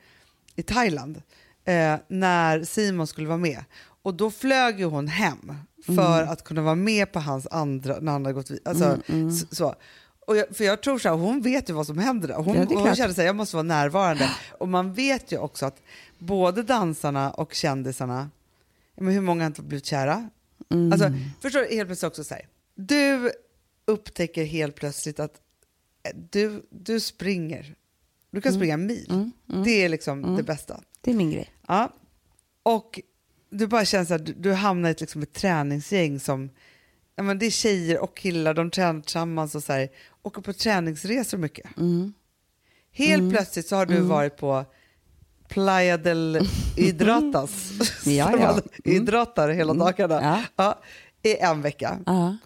[0.57, 1.23] i Thailand,
[1.65, 3.65] eh, när Simon skulle vara med.
[4.03, 5.55] Och då flög ju hon hem
[5.87, 6.29] för Mm.
[6.33, 9.47] att kunna vara med på hans andra, när han hade gått vid, alltså, Mm, Så,
[9.51, 9.75] så.
[10.29, 12.35] Och jag, för jag tror så här, hon vet ju vad som händer.
[12.35, 14.31] Hon, Ja, hon kände sig jag måste vara närvarande.
[14.59, 15.83] Och man vet ju också att
[16.19, 18.31] både dansarna och kändisarna,
[18.97, 20.31] men hur många har inte blivit kära?
[20.71, 20.93] Mm.
[20.93, 23.33] Alltså, förstår du, helt plötsligt också så här, du
[23.85, 25.41] upptäcker helt plötsligt att
[26.03, 27.75] eh, du, du springer.
[28.31, 29.31] Du kan springa mil.
[29.65, 30.81] Det är liksom det bästa.
[31.01, 31.53] Det är min grej.
[31.69, 31.93] Ja.
[32.63, 33.01] Och
[33.51, 36.51] du bara känner här, du, du hamnar i ett, liksom, ett träningsgäng som,
[37.19, 39.89] ja, men det är tjejer och killar, de tränar tillsammans och så här,
[40.23, 41.77] åker på träningsresor mycket.
[41.77, 42.13] Mm.
[42.93, 44.65] Helt plötsligt så har du varit på
[45.49, 46.39] Playa del
[46.77, 47.73] Hydratas,
[48.07, 48.37] Ja, ja.
[48.53, 50.43] man hydratar hela dagarna, Ja.
[50.57, 50.79] ja,
[51.31, 51.99] i en vecka.
[52.07, 52.37] Ja,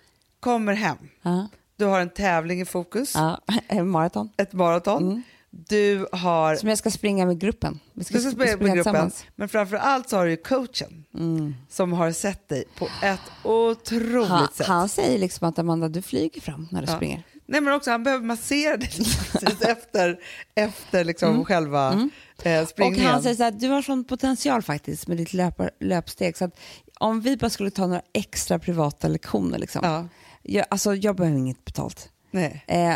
[0.41, 3.41] Kommer hem, ja, du har en tävling i fokus, ja.
[3.69, 4.29] En maraton.
[4.37, 5.23] ett maraton,
[5.55, 7.81] du har Som jag ska springa med gruppen.
[7.95, 11.05] Vi Du ska sp- spela med springa gruppen, men framför allt så har du coachen
[11.69, 14.67] som har sett dig på ett otroligt Han, sätt.
[14.67, 16.97] han säger liksom att Amanda, du flyger fram när du Ja.
[16.97, 17.23] springer.
[17.47, 18.89] Nej, men också, han behöver massera dig
[19.33, 20.19] precis efter,
[20.55, 21.95] efter liksom själva eh,
[22.45, 22.63] Mm.
[22.63, 23.07] Och springningen.
[23.07, 26.37] han säger så här, du har sån potential faktiskt med ditt löpar, löpsteg.
[26.37, 26.59] Så att
[26.99, 29.81] om vi bara skulle ta några extra privata lektioner, liksom.
[29.85, 30.09] Ja.
[30.43, 32.09] jag, alltså, jag behöver inget betalt.
[32.31, 32.65] Nej.
[32.69, 32.95] Eh,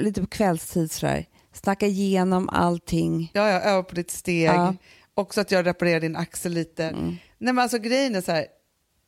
[0.00, 1.26] lite på kvällstid sådär.
[1.62, 3.30] Snacka igenom allting.
[3.34, 4.48] Ja, ja, öva på ditt steg.
[4.48, 4.62] Ja.
[4.62, 4.76] Mm.
[5.14, 6.90] Också att jag reparerar din axel lite.
[6.92, 8.46] Nej, men alltså grejen är så här,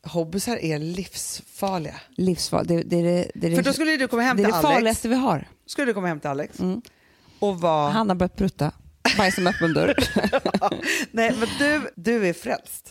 [0.06, 1.94] hobbysar är livsfarliga.
[2.16, 2.68] Livsfarligt.
[2.68, 4.74] Det, det, det, det, För då skulle du komma hem det är till det Alex.
[4.74, 5.48] farligaste vi har.
[5.66, 6.82] Skulle du komma hem till Alex Mm.
[7.38, 7.90] och vara...
[7.90, 8.72] Han har börjat prutta.
[9.18, 9.94] Bajsa med öppen dörr.
[11.12, 12.90] Nej, men du, du är frälst.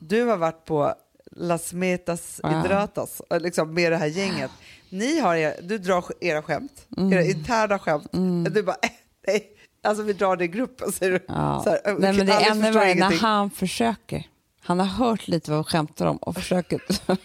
[0.00, 0.94] Du har varit på
[1.36, 2.48] Las Metas Ja.
[2.62, 4.50] Hydratas liksom med det här gänget.
[4.90, 8.12] Ni har er, du drar era skämt, era interna skämt.
[8.54, 8.90] Du bara, eh,
[9.26, 9.46] nej,
[9.82, 10.92] alltså vi drar det i gruppen.
[10.92, 11.24] Säger du.
[11.28, 11.60] Ja.
[11.64, 14.26] Så här, Nej, men det är ännu värre när han försöker.
[14.60, 16.80] Han har hört lite vad vi skämtar om och försöker.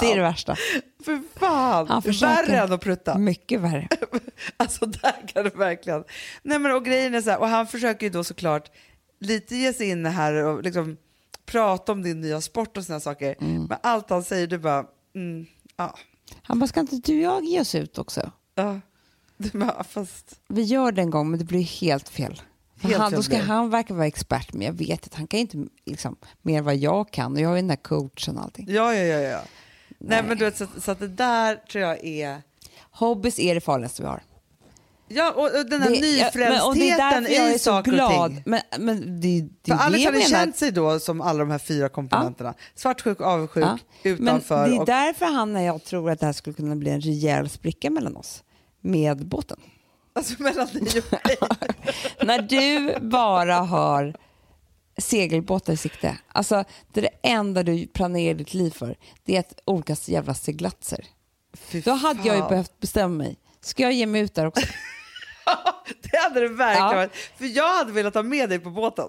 [0.00, 0.56] Det är det värsta.
[1.04, 2.46] För fan, Han försöker.
[2.46, 3.18] värre än att prutta.
[3.18, 3.88] Mycket värre.
[4.56, 6.04] Alltså där kan det verkligen.
[6.42, 8.70] Nej men och grejen är så här, och han försöker ju då såklart
[9.20, 10.96] lite ge sig in här och liksom
[11.46, 13.36] prata om din nya sport och sådana saker.
[13.40, 14.84] Men allt han säger, du bara,
[15.14, 15.46] mm,
[15.76, 15.94] ja,
[16.42, 18.30] Han bara, ska inte du och jag ge oss ut också?
[18.54, 18.80] ja.
[19.52, 22.42] Bara, fast, Vi gör det en gång, men det blir helt fel.
[22.76, 25.40] För Helt han, då ska han verka vara expert, men jag vet att han kan
[25.40, 27.32] inte liksom, mer vad jag kan.
[27.32, 28.66] Och jag ju den där coachen och allting.
[28.68, 29.40] ja, ja, ja, ja.
[29.88, 30.22] Nej, Nej.
[30.22, 32.42] men du vet, så, så att det där tror jag är,
[32.90, 34.22] Hobbys är det farligaste vi har.
[35.08, 35.96] Ja och, och den här Det-
[36.40, 38.30] ja, och nyfrälstheten är i så saker och glad.
[38.30, 38.42] ting.
[38.46, 40.28] Men, men det, det För Alex hade menar.
[40.30, 42.54] känt sig då som alla de här fyra komponenterna.
[42.74, 43.78] Svartsjuk, avundsjuk, Ja.
[44.02, 44.60] utanför.
[44.60, 46.90] Men det är och, därför han och jag tror att det här skulle kunna bli
[46.90, 48.42] en rejäl spricka mellan oss.
[48.80, 49.58] Med båten.
[50.12, 51.36] alltså mellan dig och mig.
[52.26, 54.14] När du bara har
[54.98, 56.18] segelbåtar i sikte.
[56.32, 58.96] Alltså, det är det enda du planerar ditt liv för.
[59.24, 61.04] Det är att olika jävla seglatser.
[61.54, 62.50] Fy Då hade jag ju fan.
[62.50, 63.36] behövt bestämma mig.
[63.60, 64.66] Ska jag ge mig ut där också?
[66.02, 66.94] Det hade det verkligen Ja.
[66.94, 67.12] varit.
[67.38, 69.08] För jag hade velat ha med dig på båten.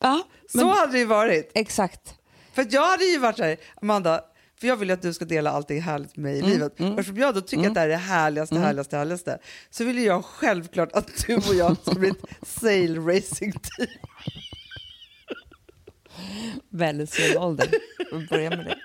[0.00, 1.50] Ja, Så men, hade det ju varit.
[1.54, 2.14] exakt.
[2.54, 4.24] För jag hade ju varit så här, Amanda,
[4.60, 6.80] för jag vill ju att du ska dela allting härligt med mig i Mm, livet.
[6.80, 9.38] Och eftersom jag då tycker att det här är det härligaste, härligaste, härligaste,
[9.70, 13.88] så vill jag självklart att du och jag ska bli ett sail racing team.
[16.70, 17.68] Väldigt sen ålder.
[18.12, 18.78] Vi börjar med det.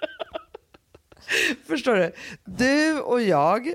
[1.67, 2.11] Förstår du?
[2.45, 3.73] Du och jag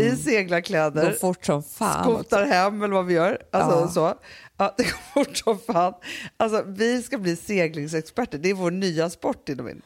[0.00, 1.04] i seglarkläder.
[1.04, 2.04] Går fort som fan.
[2.04, 3.42] skotar hem eller vad vi gör.
[3.52, 3.88] Alltså, Ja.
[3.88, 4.14] så.
[4.56, 5.94] Ja, det går fort som fan.
[6.36, 8.38] Alltså, vi ska bli seglingsexperter.
[8.38, 9.82] Det är vår nya sport inom min.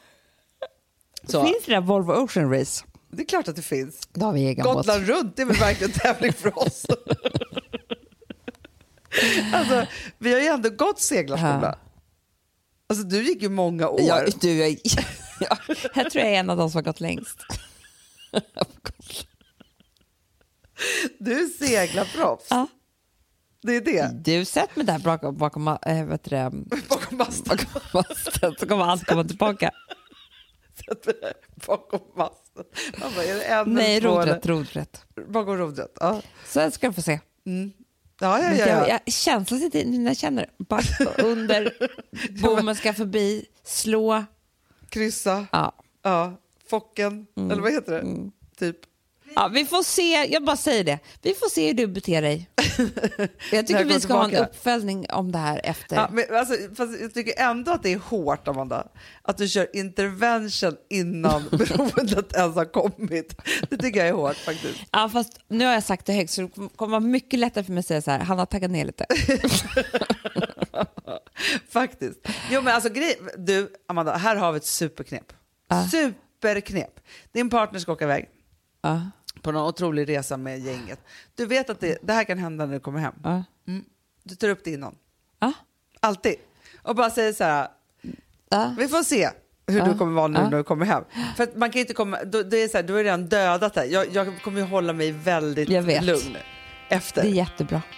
[1.27, 1.45] Så.
[1.45, 2.85] Finns det där Volvo Ocean Race?
[3.11, 4.07] Det är klart att det finns.
[4.13, 4.75] Då har vi egen båt.
[4.75, 6.85] Gotland runt det är väl verkligen en tävling för oss.
[9.53, 9.85] alltså,
[10.17, 11.59] vi har ju ändå gått seglarskola.
[11.61, 11.75] Ja.
[12.89, 14.01] Alltså, du gick ju många år.
[14.01, 14.69] Ja, du, jag,
[15.39, 15.57] jag,
[15.95, 17.37] jag tror jag är en av de som har gått längst.
[21.19, 22.47] Du är seglarproffs.
[22.49, 22.67] Ja.
[23.61, 24.11] Det är det.
[24.13, 26.51] Du sätt mig där bakom, bakom, äh, vet du det,
[26.89, 27.57] Bakom masten.
[27.73, 29.71] bakom masten så kommer allt komma tillbaka.
[30.85, 31.33] Sätt mig där
[31.67, 32.63] Bakom masten.
[32.97, 35.05] Man bara, är det en Nej, rodrätt, rodrätt.
[35.27, 35.97] Bakom rodret.
[35.99, 36.21] Ja.
[36.47, 37.19] Så ska du få se.
[38.19, 38.99] Ja, ja, Men ja, Jag, ja.
[39.05, 40.85] jag, känslan sitter när jag känner back
[41.17, 41.73] under,
[42.41, 44.23] bommen ska förbi, slå.
[44.89, 45.47] Kryssa.
[45.51, 45.75] Ja.
[46.01, 46.39] Ja.
[46.69, 47.27] Focken.
[47.37, 47.51] Mm.
[47.51, 48.31] Eller vad heter det?
[48.59, 48.77] Typ.
[49.35, 50.99] Ja, vi får se, jag bara säger det.
[51.21, 52.49] Vi får se hur du beter dig.
[53.51, 54.49] Jag tycker vi ska ha en tillbaka.
[54.49, 55.95] uppföljning om det här efter.
[55.95, 56.55] Ja, men alltså,
[57.01, 58.87] jag tycker ändå att det är hårt, Amanda,
[59.21, 63.35] att du kör intervention innan beroendet ens har kommit.
[63.69, 64.79] Det tycker jag är hårt faktiskt.
[64.91, 67.71] Ja, fast nu har jag sagt det högt så det kommer vara mycket lättare för
[67.71, 69.05] mig att säga så här, han har taggat ner lite.
[71.69, 72.27] Faktiskt.
[72.51, 75.33] Jo, men alltså, grej, du, Amanda, här har vi ett superknep.
[75.69, 75.87] Ja.
[75.91, 76.99] Superknep.
[77.31, 78.29] Din partner ska åka iväg
[78.81, 79.01] Ja,
[79.43, 80.99] på någon otrolig resa med gänget.
[81.35, 83.13] Du vet att det, det här kan hända när du kommer hem.
[83.23, 83.43] ja,
[84.23, 84.95] Du tar upp det innan.
[85.39, 85.53] ja.
[85.99, 86.35] Alltid.
[86.81, 87.67] Och bara säger så här,
[88.49, 88.75] ja.
[88.77, 89.29] vi får se.
[89.67, 91.03] hur du kommer vara nu när du kommer hem.
[91.37, 93.85] För man kan inte komma, då, det är så här, du har redan dödat det.
[93.85, 95.69] Jag, jag kommer ju hålla mig väldigt
[96.03, 96.37] lugn
[96.89, 97.21] efter.
[97.21, 97.81] Det är jättebra.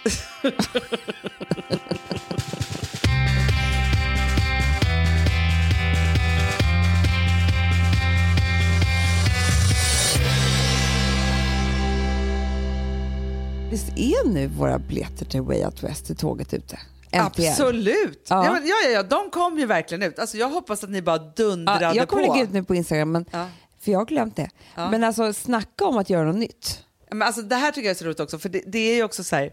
[13.86, 16.78] Visst är nu våra biljetter till Way Out West till tåget ute?
[17.10, 17.52] Äntligen.
[17.52, 18.26] Absolut!
[18.28, 18.44] Ja.
[18.46, 18.58] Ja.
[18.84, 20.18] ja, ja, de kom ju verkligen ut.
[20.18, 22.32] Alltså, jag hoppas att ni bara dundrade Ja, jag kommer på.
[22.32, 23.48] lägga ut nu på Instagram, men, Ja.
[23.80, 24.50] för jag har glömt det.
[24.74, 24.90] Ja.
[24.90, 26.82] Men alltså snacka om att göra något nytt.
[27.10, 29.02] Men alltså, det här tycker jag är så roligt också, för det, det är ju
[29.04, 29.50] också så här,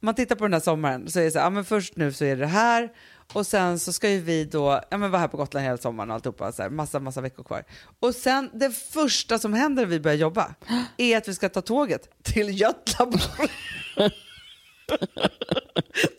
[0.00, 2.12] man tittar på den här sommaren så är det så här, ja, men först nu
[2.12, 2.88] så är det här
[3.32, 6.10] och sen så ska ju vi då ja, men vara här på Gotland hela sommaren
[6.10, 7.64] och alltihopa, så här, massa, massa veckor kvar.
[8.00, 10.54] Och sen det första som händer när vi börjar jobba
[10.96, 13.50] är att vi ska ta tåget till Göteborg.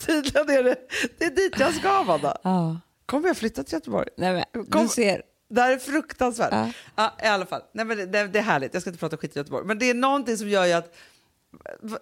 [0.05, 0.75] Tydligen är det,
[1.17, 2.37] det är dit jag ska Amanda.
[2.43, 2.79] Ja.
[3.05, 4.07] Kommer jag flytta till Göteborg?
[4.17, 5.21] Nej, men, Kom- du ser.
[5.49, 6.51] Det här är fruktansvärt.
[6.51, 6.71] Ja.
[6.95, 7.17] Ja.
[7.23, 8.73] I alla fall, Nej, men det, det, är härligt.
[8.73, 9.65] Jag ska inte prata skit i Göteborg.
[9.65, 10.95] Men det är någonting som gör ju att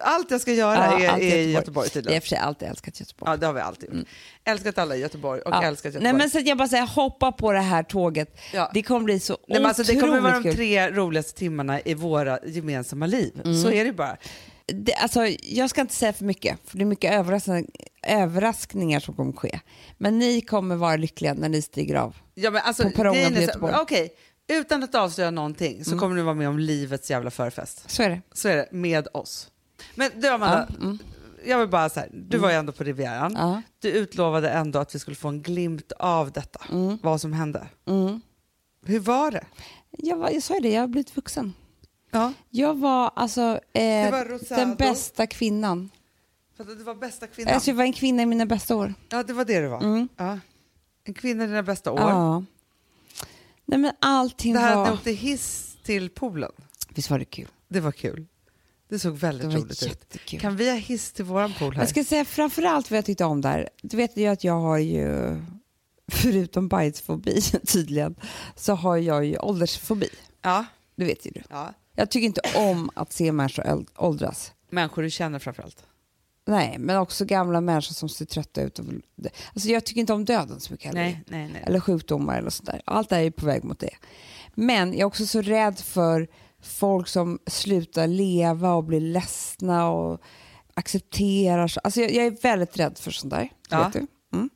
[0.00, 1.52] allt jag ska göra Ja, är, är i i Göteborg.
[1.52, 2.20] Göteborg Jag har tydligen.
[2.20, 3.30] för sig alltid älskat Göteborg.
[3.30, 4.06] Ja, det har vi alltid gjort.
[4.44, 5.62] Älskat alla i Göteborg och Ja.
[5.62, 6.12] älskat Göteborg.
[6.12, 8.40] Nej, men så jag bara säger, hoppa på det här tåget.
[8.52, 8.70] Ja.
[8.74, 11.80] Det kommer bli så Nej, men alltså, det kommer vara de otroligt tre roligaste timmarna
[11.80, 13.40] i våra gemensamma liv.
[13.44, 13.62] Mm.
[13.62, 14.16] Så är det bara.
[14.66, 17.66] Det, alltså, jag ska inte säga för mycket, för det är mycket överraskningar,
[18.06, 19.60] överraskningar som kommer ske.
[19.98, 22.16] Men ni kommer vara lyckliga när ni stiger av.
[22.34, 23.72] Ja, men alltså, På perrongen på Göteborg.
[23.72, 23.82] Mm.
[23.82, 24.14] Okej,
[24.50, 27.90] utan att avslöja någonting så kommer ni vara med om livets jävla förfest.
[27.90, 28.22] Så är det.
[28.32, 29.50] Så är det, med oss.
[29.94, 30.98] Men du Amanda, Ja, mm.
[31.44, 33.32] jag vill bara så här, du var ju ändå på Rivieran.
[33.38, 33.62] Ja.
[33.78, 36.60] Du utlovade ändå att vi skulle få en glimt av detta,
[37.02, 37.66] vad som hände.
[37.86, 38.20] Mm.
[38.86, 39.44] Hur var det?
[39.90, 41.52] Jag, var, jag sa ju det, jag har blivit vuxen.
[42.10, 42.32] Ja.
[42.50, 45.90] Jag var alltså eh, var den bästa kvinnan.
[46.56, 47.54] För att du var bästa kvinnan.
[47.54, 48.94] Alltså, jag var en kvinna i mina bästa år.
[49.08, 49.82] Ja, det var det du var.
[49.82, 50.08] Mm.
[50.16, 50.38] Ja.
[51.04, 52.00] En kvinna i dina bästa år.
[52.00, 52.44] Ja.
[53.70, 54.82] Nej men allting Det här var...
[54.82, 56.52] att ni åkte hiss till poolen,
[56.94, 57.48] Visst var det kul?
[57.68, 58.26] det var kul.
[58.88, 59.88] Det såg väldigt Det roligt ut.
[59.88, 60.40] jättekul.
[60.40, 61.82] Kan vi ha hiss till våran pool här?
[61.82, 63.68] Jag ska säga framförallt vad jag tyckte om där.
[63.82, 65.36] Du vet ju att jag har ju,
[66.12, 68.14] förutom bajsfobi tydligen,
[68.56, 70.08] så har jag ju åldersfobi.
[70.42, 70.64] Ja.
[70.96, 71.42] Det vet ju du.
[71.50, 71.74] ja.
[71.94, 74.52] Jag tycker inte om att se människor åld- åldras.
[74.70, 75.84] Människor du känner framförallt.
[76.50, 78.78] Nej, men också gamla människor som ser trötta ut.
[78.78, 78.84] Och,
[79.54, 81.00] alltså jag tycker inte om döden så mycket heller.
[81.00, 81.62] Nej, nej, nej.
[81.66, 82.82] Eller sjukdomar eller sådär.
[82.84, 83.94] Allt det här är ju på väg mot det.
[84.54, 86.28] Men jag är också så rädd för
[86.62, 90.20] folk som slutar leva och blir ledsna och
[90.74, 91.68] accepterar.
[91.68, 93.48] så- Alltså jag, jag är väldigt rädd för sånt där.
[93.70, 93.84] Ja.
[93.84, 94.06] Vet du?
[94.36, 94.50] Mm.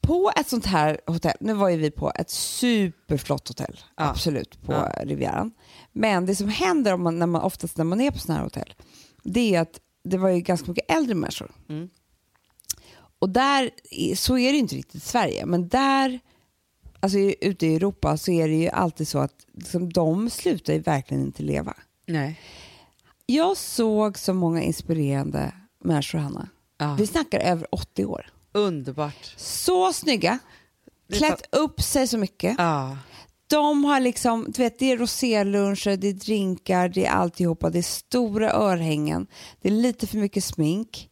[0.00, 4.04] På ett sånt här hotell, nu var ju vi på ett superflott hotell, Ja.
[4.10, 4.92] absolut, på Ja.
[5.02, 5.52] Rivieran.
[5.92, 8.44] Men det som händer om man, när man, oftast när man är på sådana här
[8.44, 8.74] hotell,
[9.22, 11.50] det är att det var ju ganska mycket äldre människor.
[11.68, 11.88] Mm.
[13.18, 13.70] Och där,
[14.16, 16.20] så är det ju inte riktigt i Sverige, men där,
[17.00, 20.78] alltså ute i Europa så är det ju alltid så att liksom, de slutar ju
[20.78, 21.74] verkligen inte leva.
[22.06, 22.40] nej.
[23.30, 25.52] Jag såg så många inspirerande
[25.84, 26.48] människor, Hanna.
[26.78, 26.94] Ja.
[26.94, 28.30] Vi snackar över 80 år.
[28.52, 29.34] Underbart.
[29.36, 30.38] Så snygga,
[31.12, 32.54] klätt upp sig så mycket.
[32.58, 32.96] Ja.
[33.50, 37.70] De har liksom, du vet, det är roséluncher, det är drinkar, det är alltihopa.
[37.70, 39.26] Det är stora örhängen,
[39.62, 41.08] det är lite för mycket smink,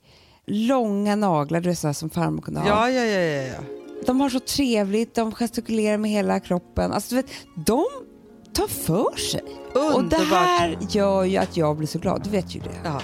[0.47, 2.68] långa naglar, du vet så här som farmor kunde ha.
[2.68, 3.61] Ja, ja, ja, ja, ja.
[4.07, 6.93] De har så trevligt, de gestikulerar med hela kroppen.
[6.93, 7.30] Alltså, du vet,
[7.66, 7.84] de
[8.53, 9.43] tar för sig.
[9.74, 10.28] Och det Underbart.
[10.30, 12.80] här gör ju att jag blir så glad, du vet ju det.
[12.84, 13.01] Ja.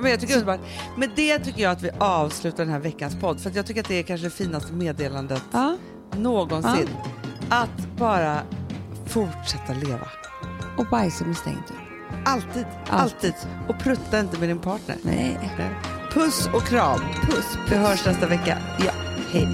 [0.00, 0.60] Men jag tycker underbart.
[0.98, 3.40] Med det tycker jag att vi avslutar den här veckans podd.
[3.40, 5.76] För jag tycker att det är kanske det finaste meddelandet Ja.
[6.16, 6.88] någonsin.
[7.54, 8.42] Att bara
[9.06, 10.08] fortsätta leva.
[10.78, 12.22] Och bajsa med stängd dörr.
[12.24, 13.34] Alltid, alltid.
[13.68, 14.96] Och prutta inte med din partner.
[15.02, 15.38] Nej.
[16.12, 17.00] Puss och kram.
[17.30, 18.58] Puss, Vi hörs nästa vecka.
[18.86, 18.92] Ja,
[19.32, 19.48] hej.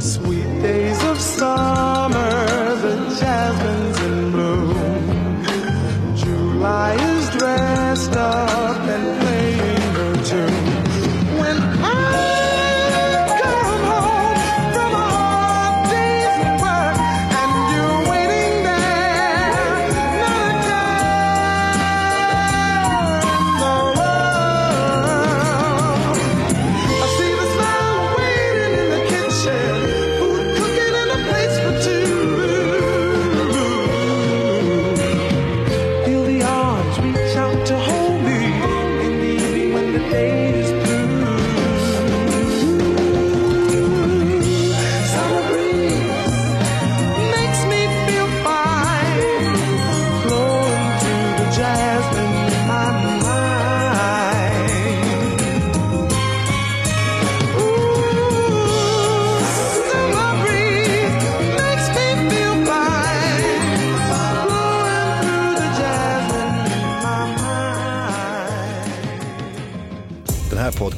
[0.00, 4.74] Sweet days of summer, the jasmine's in bloom.
[6.16, 8.87] July is dressed up